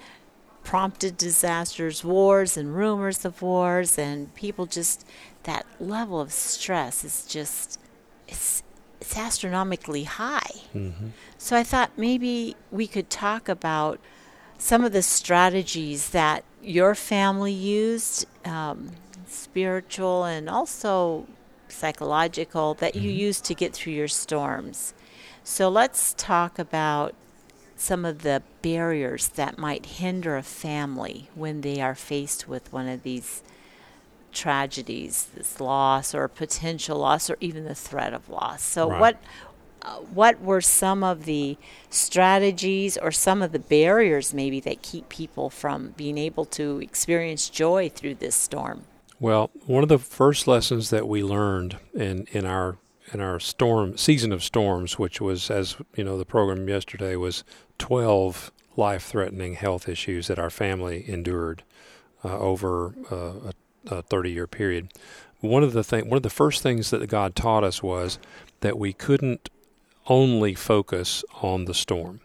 prompted 0.62 1.16
disasters, 1.16 2.04
wars 2.04 2.58
and 2.58 2.76
rumors 2.76 3.24
of 3.24 3.40
wars, 3.40 3.98
and 3.98 4.34
people 4.34 4.66
just, 4.66 5.06
that 5.44 5.64
level 5.80 6.20
of 6.20 6.32
stress 6.32 7.02
is 7.02 7.24
just, 7.26 7.80
it's, 8.28 8.62
it's 9.00 9.16
astronomically 9.16 10.04
high. 10.04 10.52
Mm-hmm. 10.74 11.08
So 11.38 11.56
I 11.56 11.62
thought 11.62 11.92
maybe 11.96 12.56
we 12.70 12.86
could 12.86 13.08
talk 13.08 13.48
about 13.48 14.00
some 14.58 14.84
of 14.84 14.92
the 14.92 15.02
strategies 15.02 16.10
that 16.10 16.44
your 16.62 16.94
family 16.94 17.52
used, 17.52 18.26
um, 18.44 18.90
spiritual 19.26 20.24
and 20.24 20.48
also 20.48 21.26
psychological, 21.68 22.74
that 22.74 22.94
you 22.94 23.10
mm-hmm. 23.10 23.20
used 23.20 23.44
to 23.44 23.54
get 23.54 23.72
through 23.72 23.92
your 23.92 24.08
storms. 24.08 24.94
So 25.42 25.68
let's 25.68 26.14
talk 26.14 26.58
about 26.58 27.14
some 27.76 28.04
of 28.04 28.22
the 28.22 28.42
barriers 28.62 29.28
that 29.28 29.58
might 29.58 29.86
hinder 29.86 30.36
a 30.36 30.42
family 30.42 31.28
when 31.34 31.60
they 31.60 31.80
are 31.80 31.94
faced 31.94 32.48
with 32.48 32.72
one 32.72 32.88
of 32.88 33.02
these 33.02 33.42
tragedies, 34.32 35.28
this 35.34 35.60
loss 35.60 36.14
or 36.14 36.28
potential 36.28 36.98
loss 36.98 37.28
or 37.30 37.36
even 37.40 37.64
the 37.64 37.74
threat 37.74 38.14
of 38.14 38.28
loss. 38.28 38.62
So 38.62 38.90
right. 38.90 39.00
what 39.00 39.22
what 40.12 40.40
were 40.40 40.60
some 40.60 41.04
of 41.04 41.24
the 41.24 41.56
strategies 41.90 42.96
or 42.96 43.12
some 43.12 43.42
of 43.42 43.52
the 43.52 43.58
barriers 43.58 44.32
maybe 44.32 44.60
that 44.60 44.82
keep 44.82 45.08
people 45.08 45.50
from 45.50 45.88
being 45.96 46.18
able 46.18 46.44
to 46.46 46.80
experience 46.80 47.48
joy 47.48 47.88
through 47.88 48.14
this 48.14 48.34
storm? 48.34 48.84
Well, 49.20 49.50
one 49.66 49.82
of 49.82 49.88
the 49.88 49.98
first 49.98 50.46
lessons 50.46 50.90
that 50.90 51.06
we 51.06 51.22
learned 51.22 51.78
in, 51.94 52.26
in 52.32 52.46
our 52.46 52.76
in 53.12 53.20
our 53.20 53.38
storm 53.38 53.98
season 53.98 54.32
of 54.32 54.42
storms, 54.42 54.98
which 54.98 55.20
was 55.20 55.50
as 55.50 55.76
you 55.96 56.04
know 56.04 56.18
the 56.18 56.24
program 56.24 56.68
yesterday 56.68 57.16
was 57.16 57.44
twelve 57.78 58.50
life 58.76 59.04
threatening 59.04 59.54
health 59.54 59.88
issues 59.88 60.26
that 60.26 60.38
our 60.38 60.50
family 60.50 61.04
endured 61.08 61.62
uh, 62.24 62.38
over 62.38 62.94
uh, 63.10 63.50
a, 63.50 63.96
a 63.96 64.02
thirty 64.02 64.30
year 64.32 64.46
period. 64.46 64.88
One 65.40 65.62
of 65.62 65.74
the 65.74 65.84
thing 65.84 66.08
one 66.08 66.16
of 66.16 66.22
the 66.22 66.30
first 66.30 66.62
things 66.62 66.90
that 66.90 67.06
God 67.08 67.36
taught 67.36 67.64
us 67.64 67.82
was 67.82 68.18
that 68.60 68.78
we 68.78 68.92
couldn't 68.92 69.50
only 70.06 70.54
focus 70.54 71.24
on 71.42 71.64
the 71.64 71.74
storm. 71.74 72.20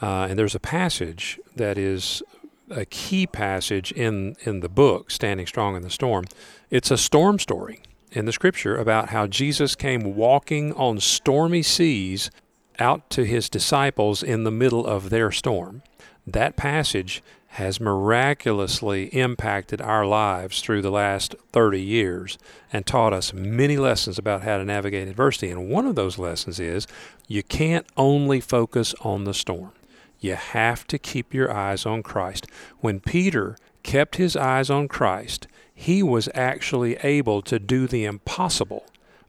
Uh, 0.00 0.26
and 0.28 0.38
there's 0.38 0.54
a 0.54 0.60
passage 0.60 1.38
that 1.54 1.78
is 1.78 2.22
a 2.70 2.84
key 2.86 3.26
passage 3.26 3.92
in, 3.92 4.34
in 4.44 4.60
the 4.60 4.68
book, 4.68 5.10
Standing 5.10 5.46
Strong 5.46 5.76
in 5.76 5.82
the 5.82 5.90
Storm. 5.90 6.24
It's 6.70 6.90
a 6.90 6.98
storm 6.98 7.38
story 7.38 7.82
in 8.10 8.24
the 8.24 8.32
scripture 8.32 8.76
about 8.76 9.10
how 9.10 9.26
Jesus 9.26 9.74
came 9.74 10.16
walking 10.16 10.72
on 10.74 11.00
stormy 11.00 11.62
seas 11.62 12.30
out 12.78 13.08
to 13.10 13.24
his 13.24 13.48
disciples 13.48 14.22
in 14.22 14.44
the 14.44 14.50
middle 14.50 14.86
of 14.86 15.10
their 15.10 15.30
storm. 15.30 15.82
That 16.26 16.56
passage 16.56 17.22
has 17.56 17.78
miraculously 17.78 19.04
impacted 19.08 19.78
our 19.82 20.06
lives 20.06 20.62
through 20.62 20.80
the 20.80 20.90
last 20.90 21.34
30 21.52 21.82
years 21.82 22.38
and 22.72 22.86
taught 22.86 23.12
us 23.12 23.34
many 23.34 23.76
lessons 23.76 24.18
about 24.18 24.40
how 24.40 24.56
to 24.56 24.64
navigate 24.64 25.06
adversity. 25.06 25.50
And 25.50 25.68
one 25.68 25.86
of 25.86 25.94
those 25.94 26.16
lessons 26.16 26.58
is 26.58 26.86
you 27.28 27.42
can't 27.42 27.86
only 27.94 28.40
focus 28.40 28.94
on 29.02 29.24
the 29.24 29.34
storm. 29.34 29.72
You 30.18 30.36
have 30.36 30.86
to 30.86 30.98
keep 30.98 31.34
your 31.34 31.52
eyes 31.52 31.84
on 31.84 32.02
Christ. 32.02 32.46
When 32.80 33.00
Peter 33.00 33.58
kept 33.82 34.16
his 34.16 34.34
eyes 34.34 34.70
on 34.70 34.88
Christ, 34.88 35.46
he 35.74 36.02
was 36.02 36.30
actually 36.32 36.96
able 37.02 37.42
to 37.42 37.58
do 37.58 37.86
the 37.86 38.06
impossible 38.06 38.86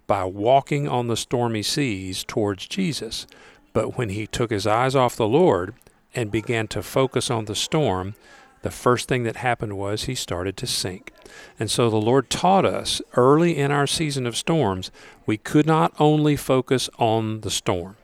by 0.07 0.23
walking 0.23 0.87
on 0.87 1.07
the 1.07 1.17
stormy 1.17 1.63
seas 1.63 2.23
towards 2.23 2.67
Jesus. 2.67 3.27
But 3.73 3.97
when 3.97 4.07
he 4.09 4.27
took 4.27 4.49
his 4.49 4.65
eyes 4.65 4.95
off 4.95 5.17
the 5.17 5.27
Lord 5.27 5.73
and 6.15 6.31
began 6.31 6.67
to 6.69 6.83
focus 6.83 7.29
on 7.29 7.45
the 7.45 7.55
storm, 7.55 8.15
the 8.61 8.71
first 8.71 9.07
thing 9.09 9.23
that 9.23 9.37
happened 9.37 9.77
was 9.77 10.03
he 10.03 10.15
started 10.15 10.55
to 10.57 10.67
sink. 10.67 11.11
And 11.59 11.69
so 11.69 11.89
the 11.89 11.97
Lord 11.97 12.29
taught 12.29 12.65
us 12.65 13.01
early 13.15 13.57
in 13.57 13.71
our 13.71 13.87
season 13.87 14.25
of 14.25 14.37
storms, 14.37 14.89
we 15.25 15.37
could 15.37 15.65
not 15.65 15.93
only 15.99 16.35
focus 16.35 16.89
on 16.97 17.41
the 17.41 17.51
storm. 17.51 17.97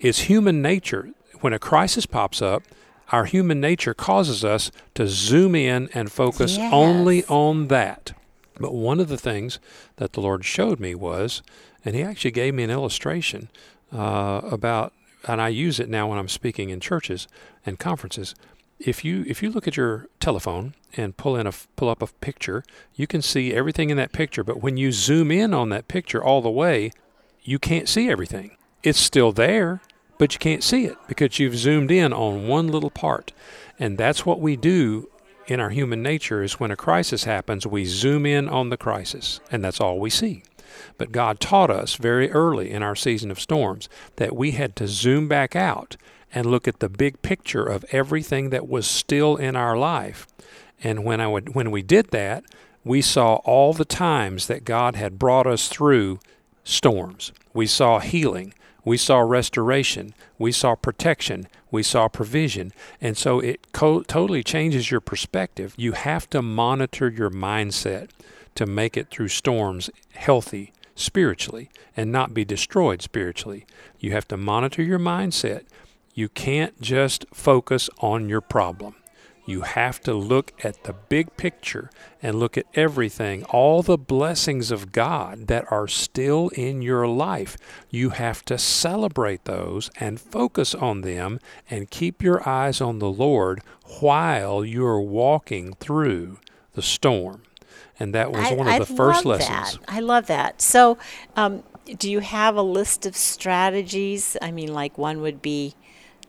It's 0.00 0.20
human 0.22 0.60
nature. 0.62 1.10
When 1.40 1.52
a 1.52 1.58
crisis 1.58 2.06
pops 2.06 2.42
up, 2.42 2.62
our 3.12 3.24
human 3.24 3.60
nature 3.60 3.94
causes 3.94 4.44
us 4.44 4.70
to 4.94 5.06
zoom 5.06 5.54
in 5.54 5.88
and 5.94 6.10
focus 6.10 6.56
Yes. 6.56 6.72
only 6.72 7.24
on 7.26 7.68
that. 7.68 8.12
But 8.58 8.74
one 8.74 9.00
of 9.00 9.08
the 9.08 9.16
things 9.16 9.58
that 9.96 10.12
the 10.12 10.20
Lord 10.20 10.44
showed 10.44 10.80
me 10.80 10.94
was, 10.94 11.42
and 11.84 11.94
He 11.94 12.02
actually 12.02 12.30
gave 12.32 12.54
me 12.54 12.62
an 12.62 12.70
illustration 12.70 13.48
uh, 13.92 14.40
about, 14.44 14.92
and 15.26 15.40
I 15.40 15.48
use 15.48 15.80
it 15.80 15.88
now 15.88 16.08
when 16.08 16.18
I'm 16.18 16.28
speaking 16.28 16.70
in 16.70 16.78
churches 16.80 17.26
and 17.66 17.78
conferences. 17.78 18.34
If 18.78 19.04
you 19.04 19.24
if 19.26 19.42
you 19.42 19.50
look 19.50 19.68
at 19.68 19.76
your 19.76 20.08
telephone 20.20 20.74
and 20.96 21.16
pull 21.16 21.36
in 21.36 21.46
a 21.46 21.52
pull 21.76 21.88
up 21.88 22.02
a 22.02 22.06
picture, 22.06 22.64
you 22.94 23.06
can 23.06 23.22
see 23.22 23.52
everything 23.52 23.90
in 23.90 23.96
that 23.98 24.12
picture. 24.12 24.42
But 24.42 24.62
when 24.62 24.76
you 24.76 24.92
zoom 24.92 25.30
in 25.30 25.52
on 25.52 25.68
that 25.68 25.88
picture 25.88 26.22
all 26.22 26.40
the 26.40 26.50
way, 26.50 26.92
you 27.42 27.58
can't 27.58 27.88
see 27.88 28.10
everything. 28.10 28.56
It's 28.82 28.98
still 28.98 29.32
there, 29.32 29.82
but 30.18 30.32
you 30.32 30.38
can't 30.38 30.62
see 30.62 30.86
it 30.86 30.96
because 31.08 31.38
you've 31.38 31.56
zoomed 31.56 31.90
in 31.90 32.12
on 32.12 32.48
one 32.48 32.68
little 32.68 32.90
part. 32.90 33.32
And 33.78 33.98
that's 33.98 34.24
what 34.24 34.40
we 34.40 34.56
do 34.56 35.10
in 35.46 35.60
our 35.60 35.70
human 35.70 36.02
nature 36.02 36.42
is 36.42 36.60
when 36.60 36.70
a 36.70 36.76
crisis 36.76 37.24
happens, 37.24 37.66
we 37.66 37.84
zoom 37.84 38.24
in 38.24 38.48
on 38.48 38.70
the 38.70 38.76
crisis, 38.76 39.40
and 39.50 39.64
that's 39.64 39.80
all 39.80 39.98
we 39.98 40.10
see. 40.10 40.42
But 40.96 41.12
God 41.12 41.40
taught 41.40 41.70
us 41.70 41.96
very 41.96 42.30
early 42.30 42.70
in 42.70 42.82
our 42.82 42.94
season 42.94 43.30
of 43.30 43.40
storms 43.40 43.88
that 44.16 44.36
we 44.36 44.52
had 44.52 44.76
to 44.76 44.86
zoom 44.86 45.26
back 45.26 45.56
out 45.56 45.96
and 46.32 46.46
look 46.46 46.68
at 46.68 46.80
the 46.80 46.88
big 46.88 47.22
picture 47.22 47.64
of 47.64 47.84
everything 47.90 48.50
that 48.50 48.68
was 48.68 48.86
still 48.86 49.36
in 49.36 49.56
our 49.56 49.76
life. 49.76 50.26
And 50.82 51.04
when 51.04 51.20
I 51.20 51.26
would 51.26 51.54
when 51.54 51.70
we 51.70 51.82
did 51.82 52.10
that, 52.10 52.44
we 52.84 53.02
saw 53.02 53.36
all 53.44 53.72
the 53.72 53.84
times 53.84 54.46
that 54.46 54.64
God 54.64 54.96
had 54.96 55.18
brought 55.18 55.46
us 55.46 55.68
through 55.68 56.20
storms. 56.64 57.32
We 57.52 57.66
saw 57.66 57.98
healing. 57.98 58.54
We 58.84 58.96
saw 58.96 59.20
restoration. 59.20 60.14
We 60.38 60.52
saw 60.52 60.74
protection. 60.74 61.48
We 61.70 61.82
saw 61.82 62.08
provision. 62.08 62.72
And 63.00 63.16
so 63.16 63.40
it 63.40 63.72
co- 63.72 64.02
totally 64.02 64.42
changes 64.42 64.90
your 64.90 65.00
perspective. 65.00 65.74
You 65.76 65.92
have 65.92 66.30
to 66.30 66.40
monitor 66.40 67.10
your 67.10 67.30
mindset 67.30 68.10
to 68.54 68.66
make 68.66 68.96
it 68.96 69.10
through 69.10 69.28
storms 69.28 69.90
healthy 70.12 70.72
spiritually 70.94 71.70
and 71.96 72.10
not 72.10 72.34
be 72.34 72.44
destroyed 72.44 73.02
spiritually. 73.02 73.66
You 73.98 74.12
have 74.12 74.28
to 74.28 74.36
monitor 74.36 74.82
your 74.82 74.98
mindset. 74.98 75.64
You 76.14 76.28
can't 76.28 76.80
just 76.80 77.24
focus 77.32 77.88
on 78.00 78.28
your 78.28 78.40
problem. 78.40 78.96
You 79.46 79.62
have 79.62 80.00
to 80.02 80.14
look 80.14 80.52
at 80.62 80.84
the 80.84 80.92
big 80.92 81.36
picture 81.36 81.90
and 82.22 82.38
look 82.38 82.56
at 82.56 82.66
everything, 82.74 83.42
all 83.44 83.82
the 83.82 83.98
blessings 83.98 84.70
of 84.70 84.92
God 84.92 85.48
that 85.48 85.70
are 85.72 85.88
still 85.88 86.50
in 86.50 86.82
your 86.82 87.08
life. 87.08 87.56
You 87.88 88.10
have 88.10 88.44
to 88.44 88.58
celebrate 88.58 89.46
those 89.46 89.90
and 89.98 90.20
focus 90.20 90.74
on 90.74 91.00
them 91.00 91.40
and 91.68 91.90
keep 91.90 92.22
your 92.22 92.48
eyes 92.48 92.80
on 92.80 93.00
the 93.00 93.10
Lord 93.10 93.62
while 93.98 94.64
you're 94.64 95.00
walking 95.00 95.74
through 95.80 96.38
the 96.74 96.82
storm. 96.82 97.42
And 97.98 98.14
that 98.14 98.30
was 98.30 98.46
I, 98.46 98.54
one 98.54 98.68
of 98.68 98.74
I 98.74 98.78
the 98.78 98.86
first 98.86 99.24
love 99.24 99.40
lessons. 99.40 99.78
That. 99.78 99.84
I 99.88 100.00
love 100.00 100.26
that. 100.28 100.62
So, 100.62 100.96
um, 101.36 101.62
do 101.98 102.10
you 102.10 102.20
have 102.20 102.56
a 102.56 102.62
list 102.62 103.04
of 103.04 103.16
strategies? 103.16 104.36
I 104.40 104.52
mean, 104.52 104.72
like 104.72 104.96
one 104.96 105.20
would 105.22 105.42
be, 105.42 105.74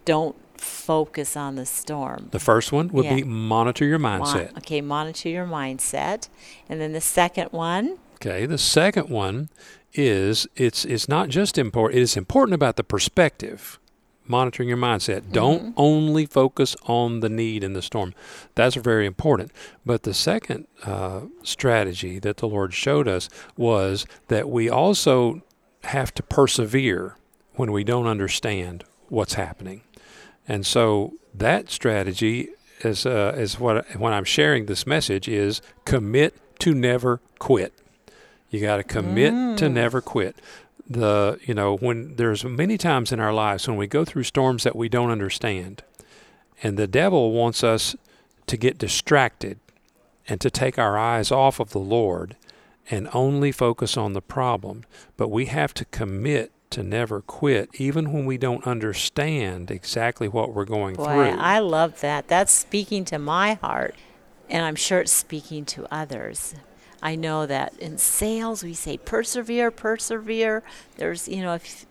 don't 0.06 0.36
focus 0.58 1.36
on 1.36 1.56
the 1.56 1.66
storm. 1.66 2.28
The 2.32 2.40
first 2.40 2.72
one 2.72 2.90
would 2.90 3.06
Yeah. 3.06 3.16
be 3.16 3.24
monitor 3.24 3.86
your 3.86 3.98
Mon- 4.00 4.22
mindset. 4.22 4.56
okay, 4.58 4.80
monitor 4.82 5.30
your 5.30 5.46
mindset, 5.48 6.30
and 6.70 6.80
then 6.80 6.94
the 6.94 7.02
second 7.02 7.48
one. 7.52 7.98
Okay. 8.16 8.46
The 8.46 8.58
second 8.60 9.10
one 9.10 9.50
is 9.94 10.48
it's 10.56 10.86
it's 10.86 11.10
not 11.10 11.30
just 11.30 11.58
important. 11.58 12.00
It 12.00 12.04
is 12.04 12.16
important 12.16 12.54
about 12.54 12.76
the 12.76 12.84
perspective, 12.84 13.80
monitoring 14.28 14.70
your 14.70 14.78
mindset. 14.78 15.32
Don't 15.32 15.74
only 15.76 16.28
focus 16.28 16.76
on 16.86 17.22
the 17.22 17.30
need 17.30 17.64
in 17.64 17.74
the 17.74 17.82
storm. 17.82 18.14
That's 18.54 18.76
very 18.76 19.08
important. 19.08 19.52
But 19.84 20.04
the 20.04 20.14
second 20.14 20.68
uh, 20.86 21.22
strategy 21.42 22.20
that 22.20 22.38
the 22.38 22.48
Lord 22.48 22.74
showed 22.76 23.08
us 23.08 23.28
was 23.58 24.06
that 24.28 24.48
we 24.48 24.70
also 24.70 25.42
have 25.86 26.14
to 26.14 26.22
persevere 26.24 27.16
when 27.56 27.72
we 27.72 27.84
don't 27.84 28.06
understand 28.08 28.84
what's 29.10 29.34
happening. 29.34 29.82
And 30.48 30.66
so 30.66 31.14
that 31.34 31.70
strategy 31.70 32.50
is 32.82 33.06
uh, 33.06 33.34
is 33.38 33.60
what 33.60 33.86
when 33.96 34.14
I'm 34.14 34.24
sharing 34.24 34.66
this 34.66 34.88
message 34.88 35.28
is 35.28 35.62
commit 35.86 36.36
to 36.60 36.74
never 36.74 37.22
quit. 37.40 37.74
You 38.50 38.60
got 38.60 38.78
to 38.78 38.84
commit 38.84 39.58
to 39.60 39.70
never 39.70 40.02
quit. 40.02 40.36
The 40.90 41.40
you 41.44 41.54
know 41.54 41.78
when 41.78 42.16
there's 42.16 42.44
many 42.44 42.78
times 42.78 43.12
in 43.12 43.20
our 43.20 43.34
lives 43.34 43.68
when 43.68 43.78
we 43.78 43.88
go 43.88 44.04
through 44.04 44.24
storms 44.24 44.64
that 44.64 44.76
we 44.76 44.90
don't 44.90 45.12
understand, 45.12 45.84
and 46.62 46.78
the 46.78 46.88
devil 46.88 47.32
wants 47.32 47.64
us 47.64 47.96
to 48.48 48.58
get 48.58 48.78
distracted 48.78 49.60
and 50.28 50.42
to 50.42 50.50
take 50.50 50.78
our 50.78 50.98
eyes 50.98 51.32
off 51.32 51.60
of 51.60 51.72
the 51.72 51.80
Lord 51.80 52.36
and 52.90 53.08
only 53.14 53.52
focus 53.52 53.96
on 53.96 54.14
the 54.14 54.22
problem. 54.22 54.84
But 55.16 55.30
we 55.30 55.46
have 55.46 55.74
to 55.76 55.86
commit 55.86 56.52
to 56.72 56.84
never 56.84 57.22
quit, 57.22 57.70
even 57.76 58.12
when 58.12 58.26
we 58.26 58.38
don't 58.38 58.66
understand 58.66 59.70
exactly 59.72 60.28
what 60.28 60.54
we're 60.54 60.66
going 60.66 60.96
Boy, 60.96 61.06
through. 61.06 61.40
I 61.40 61.60
love 61.60 62.02
that. 62.02 62.28
That's 62.28 62.52
speaking 62.52 63.06
to 63.06 63.20
my 63.20 63.54
heart, 63.56 63.96
and 64.50 64.66
I'm 64.66 64.76
sure 64.76 65.00
it's 65.02 65.12
speaking 65.14 65.66
to 65.66 65.88
others. 65.92 66.56
I 67.02 67.16
know 67.16 67.46
that 67.46 67.74
in 67.80 67.98
sales 67.98 68.64
we 68.64 68.74
say 68.74 68.98
persevere, 68.98 69.72
persevere. 69.72 70.64
There's, 70.98 71.28
you 71.28 71.42
know, 71.42 71.54
if 71.56 71.86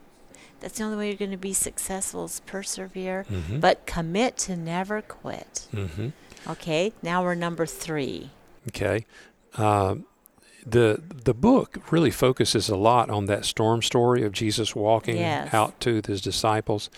that's 0.60 0.78
the 0.78 0.84
only 0.84 0.96
way 0.96 1.08
you're 1.08 1.16
going 1.16 1.30
to 1.30 1.36
be 1.36 1.52
successful 1.52 2.26
is 2.26 2.40
persevere, 2.46 3.24
Mhm. 3.30 3.60
but 3.60 3.86
commit 3.86 4.36
to 4.38 4.56
never 4.56 5.02
quit. 5.02 5.66
hmm 5.72 6.08
Okay, 6.48 6.92
now 7.02 7.22
we're 7.22 7.34
number 7.34 7.66
three. 7.66 8.30
Okay. 8.68 9.04
Uh, 9.56 9.96
the 10.66 11.00
the 11.24 11.34
book 11.34 11.78
really 11.90 12.10
focuses 12.10 12.68
a 12.68 12.76
lot 12.76 13.10
on 13.10 13.26
that 13.26 13.44
storm 13.44 13.82
story 13.82 14.22
of 14.24 14.32
Jesus 14.32 14.74
walking 14.74 15.16
Yes. 15.16 15.52
out 15.54 15.80
to 15.80 16.00
his 16.06 16.20
disciples, 16.20 16.90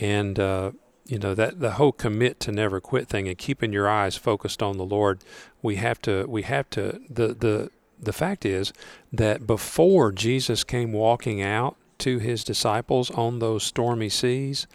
and 0.00 0.38
uh, 0.38 0.72
you 1.06 1.18
know 1.18 1.34
that 1.34 1.60
the 1.60 1.72
whole 1.72 1.92
commit 1.92 2.40
to 2.40 2.52
never 2.52 2.80
quit 2.80 3.08
thing 3.08 3.28
and 3.28 3.38
keeping 3.38 3.72
your 3.72 3.88
eyes 3.88 4.16
focused 4.16 4.62
on 4.62 4.76
the 4.76 4.84
Lord. 4.84 5.20
We 5.62 5.76
have 5.76 6.00
to. 6.02 6.24
We 6.28 6.42
have 6.42 6.68
to. 6.70 7.00
The 7.08 7.28
the 7.34 7.70
the 8.00 8.12
fact 8.12 8.44
is 8.44 8.72
that 9.12 9.46
before 9.46 10.12
Jesus 10.12 10.64
came 10.64 10.92
walking 10.92 11.40
out 11.40 11.76
to 11.98 12.18
his 12.18 12.42
disciples 12.44 13.10
on 13.12 13.38
those 13.38 13.62
stormy 13.62 14.08
seas, 14.08 14.66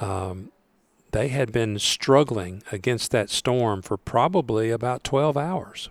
um, 0.00 0.50
they 1.12 1.28
had 1.28 1.52
been 1.52 1.78
struggling 1.78 2.62
against 2.72 3.10
that 3.12 3.30
storm 3.30 3.80
for 3.80 3.96
probably 3.96 4.70
about 4.70 5.04
12 5.04 5.36
hours. 5.36 5.88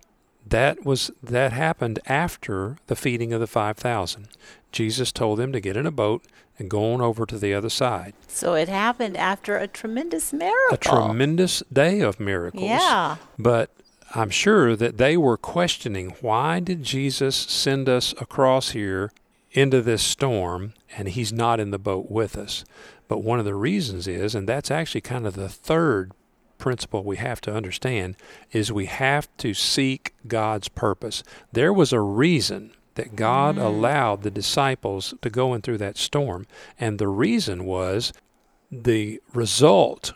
That 0.53 0.85
was 0.85 1.09
that 1.23 1.51
happened 1.51 1.97
after 2.05 2.77
the 2.85 2.95
feeding 2.95 3.33
of 3.33 3.39
the 3.39 3.47
5000. 3.47 4.27
Jesus 4.71 5.11
told 5.11 5.39
them 5.39 5.51
to 5.51 5.59
get 5.59 5.75
in 5.75 5.87
a 5.87 5.91
boat 5.91 6.23
and 6.59 6.69
go 6.69 6.93
on 6.93 7.01
over 7.01 7.25
to 7.25 7.39
the 7.39 7.55
other 7.55 7.69
side. 7.69 8.13
So 8.27 8.53
it 8.53 8.69
happened 8.69 9.17
after 9.17 9.57
a 9.57 9.67
tremendous 9.67 10.31
miracle. 10.31 10.75
A 10.75 10.77
tremendous 10.77 11.63
day 11.73 12.01
of 12.01 12.19
miracles. 12.19 12.65
Yeah. 12.65 13.15
But 13.39 13.71
I'm 14.13 14.29
sure 14.29 14.75
that 14.75 14.99
they 14.99 15.17
were 15.17 15.37
questioning 15.37 16.15
why 16.21 16.59
did 16.59 16.83
Jesus 16.83 17.35
send 17.35 17.89
us 17.89 18.13
across 18.21 18.73
here 18.73 19.11
into 19.53 19.81
this 19.81 20.03
storm 20.03 20.75
and 20.95 21.09
he's 21.09 21.33
not 21.33 21.59
in 21.59 21.71
the 21.71 21.79
boat 21.79 22.11
with 22.11 22.37
us? 22.37 22.63
But 23.07 23.23
one 23.23 23.39
of 23.39 23.45
the 23.45 23.55
reasons 23.55 24.07
is, 24.07 24.35
and 24.35 24.47
that's 24.47 24.69
actually 24.69 25.01
kind 25.01 25.25
of 25.25 25.33
the 25.33 25.49
third 25.49 26.11
principle 26.63 27.03
we 27.03 27.17
have 27.17 27.41
to 27.41 27.53
understand, 27.53 28.15
is 28.53 28.71
we 28.71 28.85
have 28.85 29.27
to 29.35 29.53
seek 29.53 30.13
God's 30.29 30.69
purpose. 30.69 31.21
There 31.51 31.73
was 31.73 31.91
a 31.91 31.99
reason 31.99 32.71
that 32.95 33.17
God 33.17 33.57
mm. 33.57 33.65
allowed 33.65 34.23
the 34.23 34.31
disciples 34.31 35.13
to 35.21 35.29
go 35.29 35.53
in 35.53 35.61
through 35.61 35.79
that 35.79 35.97
storm, 35.97 36.47
and 36.79 36.99
the 36.99 37.09
reason 37.09 37.65
was 37.65 38.13
the 38.71 39.19
result 39.33 40.13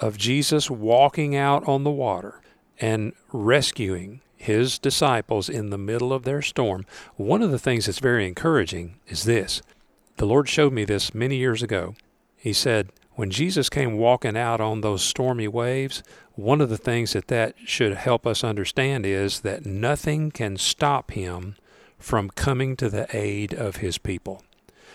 of 0.00 0.16
Jesus 0.16 0.70
walking 0.70 1.34
out 1.34 1.66
on 1.66 1.82
the 1.82 1.90
water 1.90 2.42
and 2.80 3.12
rescuing 3.32 4.20
his 4.36 4.78
disciples 4.78 5.48
in 5.48 5.70
the 5.70 5.76
middle 5.78 6.12
of 6.12 6.22
their 6.22 6.42
storm, 6.42 6.86
one 7.16 7.42
of 7.42 7.50
the 7.50 7.58
things 7.58 7.86
that's 7.86 7.98
very 7.98 8.28
encouraging 8.28 9.00
is 9.08 9.24
this. 9.24 9.62
The 10.18 10.26
Lord 10.26 10.48
showed 10.48 10.72
me 10.72 10.84
this 10.84 11.12
many 11.12 11.34
years 11.34 11.60
ago. 11.60 11.96
He 12.36 12.52
said, 12.52 12.90
when 13.18 13.32
Jesus 13.32 13.68
came 13.68 13.98
walking 13.98 14.36
out 14.36 14.60
on 14.60 14.80
those 14.80 15.02
stormy 15.02 15.48
waves, 15.48 16.04
one 16.36 16.60
of 16.60 16.68
the 16.68 16.78
things 16.78 17.14
that 17.14 17.26
that 17.26 17.56
should 17.64 17.94
help 17.94 18.24
us 18.24 18.44
understand 18.44 19.04
is 19.04 19.40
that 19.40 19.66
nothing 19.66 20.30
can 20.30 20.56
stop 20.56 21.10
him 21.10 21.56
from 21.98 22.30
coming 22.30 22.76
to 22.76 22.88
the 22.88 23.08
aid 23.12 23.52
of 23.52 23.78
his 23.78 23.98
people. 23.98 24.44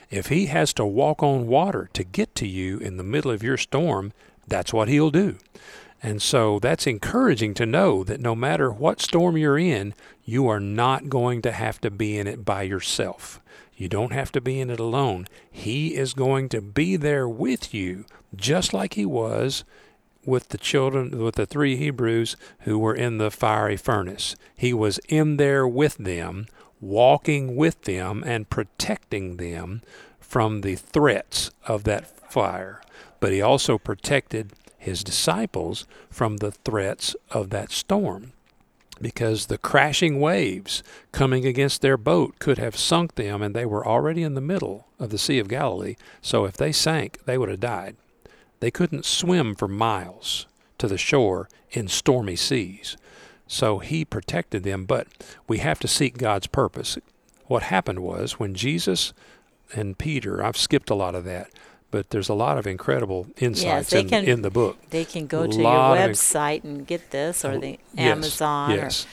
If 0.10 0.28
he 0.28 0.46
has 0.46 0.72
to 0.76 0.86
walk 0.86 1.22
on 1.22 1.48
water 1.48 1.90
to 1.92 2.06
get 2.06 2.34
to 2.36 2.48
you 2.48 2.78
in 2.78 2.96
the 2.96 3.04
middle 3.04 3.30
of 3.30 3.44
your 3.44 3.58
storm, 3.58 4.14
that's 4.48 4.72
what 4.72 4.88
he'll 4.88 5.12
do. 5.12 5.36
And 6.02 6.22
so 6.22 6.60
that's 6.60 6.88
encouraging 6.88 7.54
to 7.56 7.66
know 7.66 8.06
that 8.06 8.22
no 8.22 8.36
matter 8.36 8.72
what 8.72 9.02
storm 9.02 9.36
you're 9.36 9.60
in, 9.60 9.94
you 10.24 10.48
are 10.48 10.62
not 10.62 11.10
going 11.10 11.42
to 11.42 11.52
have 11.52 11.82
to 11.82 11.92
be 11.92 12.18
in 12.18 12.28
it 12.28 12.46
by 12.46 12.62
yourself. 12.62 13.42
You 13.76 13.90
don't 13.90 14.14
have 14.14 14.32
to 14.34 14.42
be 14.42 14.60
in 14.60 14.70
it 14.70 14.80
alone. 14.80 15.28
He 15.52 15.96
is 15.96 16.14
going 16.14 16.50
to 16.50 16.62
be 16.62 16.96
there 16.96 17.28
with 17.28 17.74
you, 17.74 18.06
just 18.36 18.74
like 18.74 18.94
he 18.94 19.06
was 19.06 19.64
with 20.26 20.50
the 20.50 20.58
children, 20.58 21.18
with 21.20 21.36
the 21.36 21.46
three 21.46 21.76
Hebrews 21.76 22.36
who 22.62 22.80
were 22.80 22.96
in 22.96 23.18
the 23.18 23.32
fiery 23.32 23.78
furnace. 23.78 24.36
He 24.56 24.74
was 24.74 25.00
in 25.10 25.38
there 25.38 25.68
with 25.68 25.98
them, 25.98 26.48
walking 26.80 27.56
with 27.56 27.82
them, 27.84 28.24
and 28.26 28.50
protecting 28.50 29.38
them 29.38 29.82
from 30.20 30.62
the 30.62 30.76
threats 30.76 31.52
of 31.66 31.84
that 31.84 32.32
fire. 32.32 32.82
But 33.20 33.32
he 33.32 33.42
also 33.42 33.78
protected 33.78 34.54
his 34.78 35.04
disciples 35.04 35.86
from 36.10 36.38
the 36.38 36.52
threats 36.52 37.16
of 37.32 37.50
that 37.50 37.72
storm 37.72 38.34
because 39.04 39.46
the 39.46 39.58
crashing 39.58 40.20
waves 40.20 40.82
coming 41.12 41.46
against 41.46 41.82
their 41.82 41.98
boat 41.98 42.40
could 42.40 42.58
have 42.58 42.76
sunk 42.76 43.16
them, 43.16 43.42
and 43.42 43.56
they 43.56 43.66
were 43.66 43.86
already 43.86 44.24
in 44.24 44.34
the 44.34 44.42
middle 44.42 44.88
of 45.00 45.10
the 45.10 45.18
Sea 45.18 45.38
of 45.38 45.48
Galilee. 45.48 45.96
So 46.22 46.46
if 46.46 46.58
they 46.58 46.72
sank, 46.72 47.20
they 47.26 47.38
would 47.38 47.50
have 47.50 47.60
died. 47.60 47.96
They 48.60 48.72
couldn't 48.72 49.06
swim 49.06 49.56
for 49.56 49.68
miles 49.68 50.48
to 50.78 50.88
the 50.88 50.98
shore 50.98 51.50
in 51.72 51.88
stormy 51.88 52.36
seas. 52.36 52.98
So 53.46 53.80
he 53.80 54.06
protected 54.06 54.64
them, 54.64 54.86
but 54.86 55.08
we 55.48 55.60
have 55.60 55.80
to 55.80 55.88
seek 55.88 56.18
God's 56.18 56.48
purpose. 56.48 56.98
What 57.46 57.64
happened 57.64 58.00
was 58.00 58.40
when 58.40 58.56
Jesus 58.56 59.14
and 59.76 59.98
Peter, 59.98 60.44
I've 60.44 60.58
skipped 60.58 60.90
a 60.90 60.96
lot 60.96 61.14
of 61.14 61.26
that, 61.26 61.52
but 61.94 62.10
there's 62.10 62.28
a 62.28 62.34
lot 62.34 62.58
of 62.58 62.66
incredible 62.66 63.28
insights 63.38 63.94
yes, 63.94 64.02
in, 64.02 64.10
can, 64.10 64.26
in 64.26 64.42
the 64.42 64.50
book. 64.50 64.80
They 64.90 65.06
can 65.06 65.28
go 65.28 65.46
to 65.46 65.56
your 65.56 65.64
website 65.64 66.64
and 66.64 66.88
get 66.88 67.12
this, 67.12 67.46
or 67.46 67.60
the 67.60 67.78
yes, 67.94 68.18
Amazon, 68.18 68.72
yes. 68.72 69.06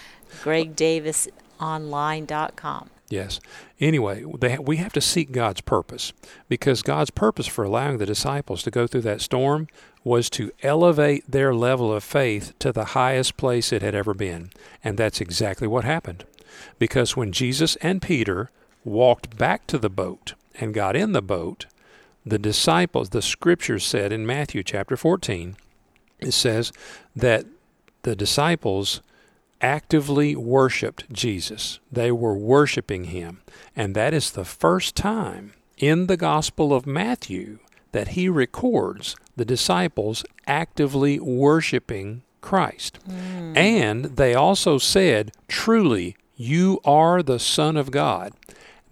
or 0.46 0.54
GregDavisOnline.com. 0.54 2.90
Yes. 3.10 3.38
Anyway, 3.80 4.24
they, 4.40 4.56
we 4.56 4.78
have 4.78 4.94
to 4.94 5.02
seek 5.02 5.30
God's 5.30 5.60
purpose 5.60 6.14
because 6.48 6.80
God's 6.80 7.10
purpose 7.10 7.46
for 7.46 7.64
allowing 7.64 7.98
the 7.98 8.06
disciples 8.06 8.62
to 8.62 8.70
go 8.70 8.86
through 8.86 9.02
that 9.02 9.20
storm 9.20 9.68
was 10.02 10.30
to 10.30 10.50
elevate 10.62 11.30
their 11.30 11.54
level 11.54 11.92
of 11.92 12.02
faith 12.02 12.54
to 12.60 12.72
the 12.72 12.86
highest 12.96 13.36
place 13.36 13.74
it 13.74 13.82
had 13.82 13.94
ever 13.94 14.14
been. 14.14 14.48
And 14.82 14.96
that's 14.96 15.20
exactly 15.20 15.68
what 15.68 15.84
happened. 15.84 16.24
Because 16.78 17.14
when 17.14 17.30
Jesus 17.30 17.76
and 17.82 18.00
Peter 18.00 18.50
walked 18.84 19.36
back 19.36 19.66
to 19.66 19.76
the 19.76 19.90
boat 19.90 20.32
and 20.54 20.72
got 20.72 20.96
in 20.96 21.12
the 21.12 21.20
boat, 21.20 21.66
the 22.24 22.38
disciples, 22.38 23.10
the 23.10 23.22
scriptures 23.22 23.84
said 23.84 24.12
in 24.12 24.26
Matthew 24.26 24.62
chapter 24.62 24.96
14, 24.96 25.56
it 26.20 26.32
says 26.32 26.72
that 27.16 27.46
the 28.02 28.14
disciples 28.14 29.00
actively 29.60 30.34
worshiped 30.36 31.12
Jesus. 31.12 31.80
They 31.90 32.10
were 32.10 32.34
worshiping 32.34 33.04
him. 33.04 33.42
And 33.76 33.94
that 33.94 34.14
is 34.14 34.30
the 34.30 34.44
first 34.44 34.96
time 34.96 35.52
in 35.76 36.06
the 36.06 36.16
Gospel 36.16 36.72
of 36.72 36.86
Matthew 36.86 37.58
that 37.92 38.08
he 38.08 38.28
records 38.28 39.16
the 39.36 39.44
disciples 39.44 40.24
actively 40.46 41.18
worshiping 41.18 42.22
Christ. 42.40 42.98
Mm. 43.08 43.56
And 43.56 44.04
they 44.16 44.34
also 44.34 44.78
said, 44.78 45.32
Truly, 45.48 46.16
you 46.36 46.80
are 46.84 47.22
the 47.22 47.38
Son 47.38 47.76
of 47.76 47.90
God. 47.90 48.32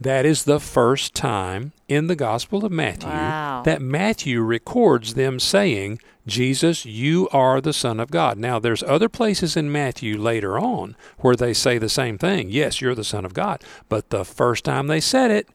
That 0.00 0.24
is 0.24 0.44
the 0.44 0.60
first 0.60 1.14
time 1.14 1.72
in 1.88 2.06
the 2.06 2.14
Gospel 2.14 2.64
of 2.64 2.70
Matthew 2.70 3.08
wow. 3.08 3.62
that 3.64 3.82
Matthew 3.82 4.40
records 4.42 5.14
them 5.14 5.40
saying, 5.40 5.98
Jesus, 6.26 6.84
you 6.84 7.28
are 7.32 7.60
the 7.60 7.72
Son 7.72 7.98
of 7.98 8.10
God. 8.10 8.38
Now, 8.38 8.58
there's 8.60 8.82
other 8.84 9.08
places 9.08 9.56
in 9.56 9.72
Matthew 9.72 10.16
later 10.16 10.58
on 10.58 10.94
where 11.18 11.34
they 11.34 11.52
say 11.52 11.78
the 11.78 11.88
same 11.88 12.16
thing. 12.16 12.48
Yes, 12.48 12.80
you're 12.80 12.94
the 12.94 13.02
Son 13.02 13.24
of 13.24 13.34
God. 13.34 13.64
But 13.88 14.10
the 14.10 14.24
first 14.24 14.64
time 14.64 14.86
they 14.86 15.00
said 15.00 15.32
it 15.32 15.48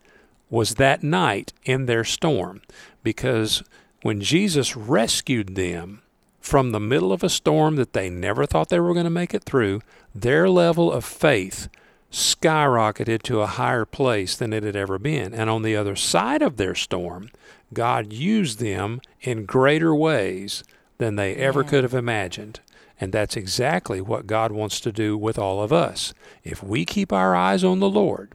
was 0.49 0.75
that 0.75 1.03
night 1.03 1.53
in 1.63 1.85
their 1.85 2.03
storm. 2.03 2.61
Because 3.01 3.63
when 4.01 4.19
Jesus 4.19 4.75
rescued 4.75 5.55
them 5.55 6.01
from 6.41 6.71
the 6.71 6.79
middle 6.79 7.13
of 7.13 7.23
a 7.23 7.29
storm 7.29 7.77
that 7.77 7.93
they 7.93 8.09
never 8.09 8.45
thought 8.45 8.67
they 8.67 8.79
were 8.79 8.93
going 8.93 9.05
to 9.05 9.09
make 9.09 9.33
it 9.33 9.45
through, 9.45 9.81
their 10.13 10.49
level 10.49 10.91
of 10.91 11.05
faith 11.05 11.69
skyrocketed 12.13 13.23
to 13.23 13.41
a 13.41 13.47
higher 13.47 13.85
place 13.85 14.35
than 14.35 14.53
it 14.53 14.63
had 14.63 14.75
ever 14.75 14.99
been. 14.99 15.33
And 15.33 15.49
on 15.49 15.63
the 15.63 15.75
other 15.75 15.95
side 15.95 16.41
of 16.41 16.57
their 16.57 16.75
storm, 16.75 17.29
God 17.73 18.13
used 18.13 18.59
them 18.59 19.01
in 19.21 19.45
greater 19.45 19.95
ways 19.95 20.63
than 20.99 21.15
they 21.15 21.35
ever 21.35 21.63
could 21.63 21.83
have 21.83 21.95
imagined. 21.95 22.59
And 23.01 23.11
that's 23.11 23.35
exactly 23.35 23.99
what 23.99 24.27
God 24.27 24.51
wants 24.51 24.79
to 24.81 24.91
do 24.91 25.17
with 25.17 25.39
all 25.39 25.61
of 25.61 25.73
us. 25.73 26.13
If 26.43 26.61
we 26.63 26.85
keep 26.85 27.11
our 27.11 27.35
eyes 27.35 27.63
on 27.63 27.79
the 27.79 27.89
Lord 27.89 28.33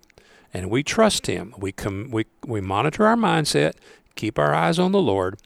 and 0.52 0.68
we 0.68 0.82
trust 0.82 1.28
Him, 1.28 1.54
we, 1.56 1.70
com- 1.70 2.10
we, 2.10 2.26
we 2.44 2.60
monitor 2.60 3.06
our 3.06 3.16
mindset, 3.16 3.74
keep 4.16 4.38
our 4.38 4.52
eyes 4.54 4.80
on 4.80 4.90
the 4.90 5.00
Lord, 5.00 5.38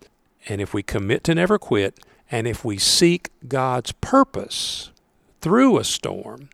and 0.49 0.61
if 0.61 0.73
we 0.73 0.83
commit 0.83 1.23
to 1.25 1.35
never 1.35 1.59
quit, 1.59 2.01
and 2.31 2.47
if 2.47 2.65
we 2.65 2.79
seek 2.79 3.29
God's 3.47 3.93
purpose 3.93 4.91
through 5.43 5.79
a 5.79 5.85
storm, 5.85 6.49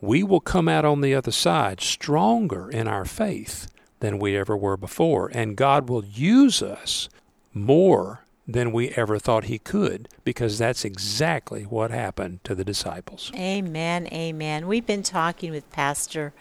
we 0.00 0.22
will 0.22 0.40
come 0.40 0.68
out 0.68 0.84
on 0.84 1.00
the 1.00 1.14
other 1.14 1.30
side 1.30 1.80
stronger 1.80 2.70
in 2.70 2.86
our 2.86 3.04
faith 3.04 3.68
than 4.00 4.18
we 4.18 4.36
ever 4.36 4.56
were 4.56 4.76
before. 4.76 5.30
And 5.32 5.56
God 5.56 5.88
will 5.88 6.04
use 6.04 6.62
us 6.62 7.08
more 7.54 8.24
than 8.46 8.72
we 8.72 8.90
ever 8.90 9.18
thought 9.18 9.44
He 9.44 9.58
could, 9.58 10.08
because 10.24 10.58
that's 10.58 10.84
exactly 10.84 11.64
what 11.64 11.90
happened 11.90 12.44
to 12.44 12.54
the 12.54 12.64
disciples. 12.64 13.32
Amen. 13.34 14.06
Amen. 14.12 14.68
We've 14.68 14.86
been 14.86 15.02
talking 15.02 15.50
with 15.50 15.68
Pastor 15.72 16.32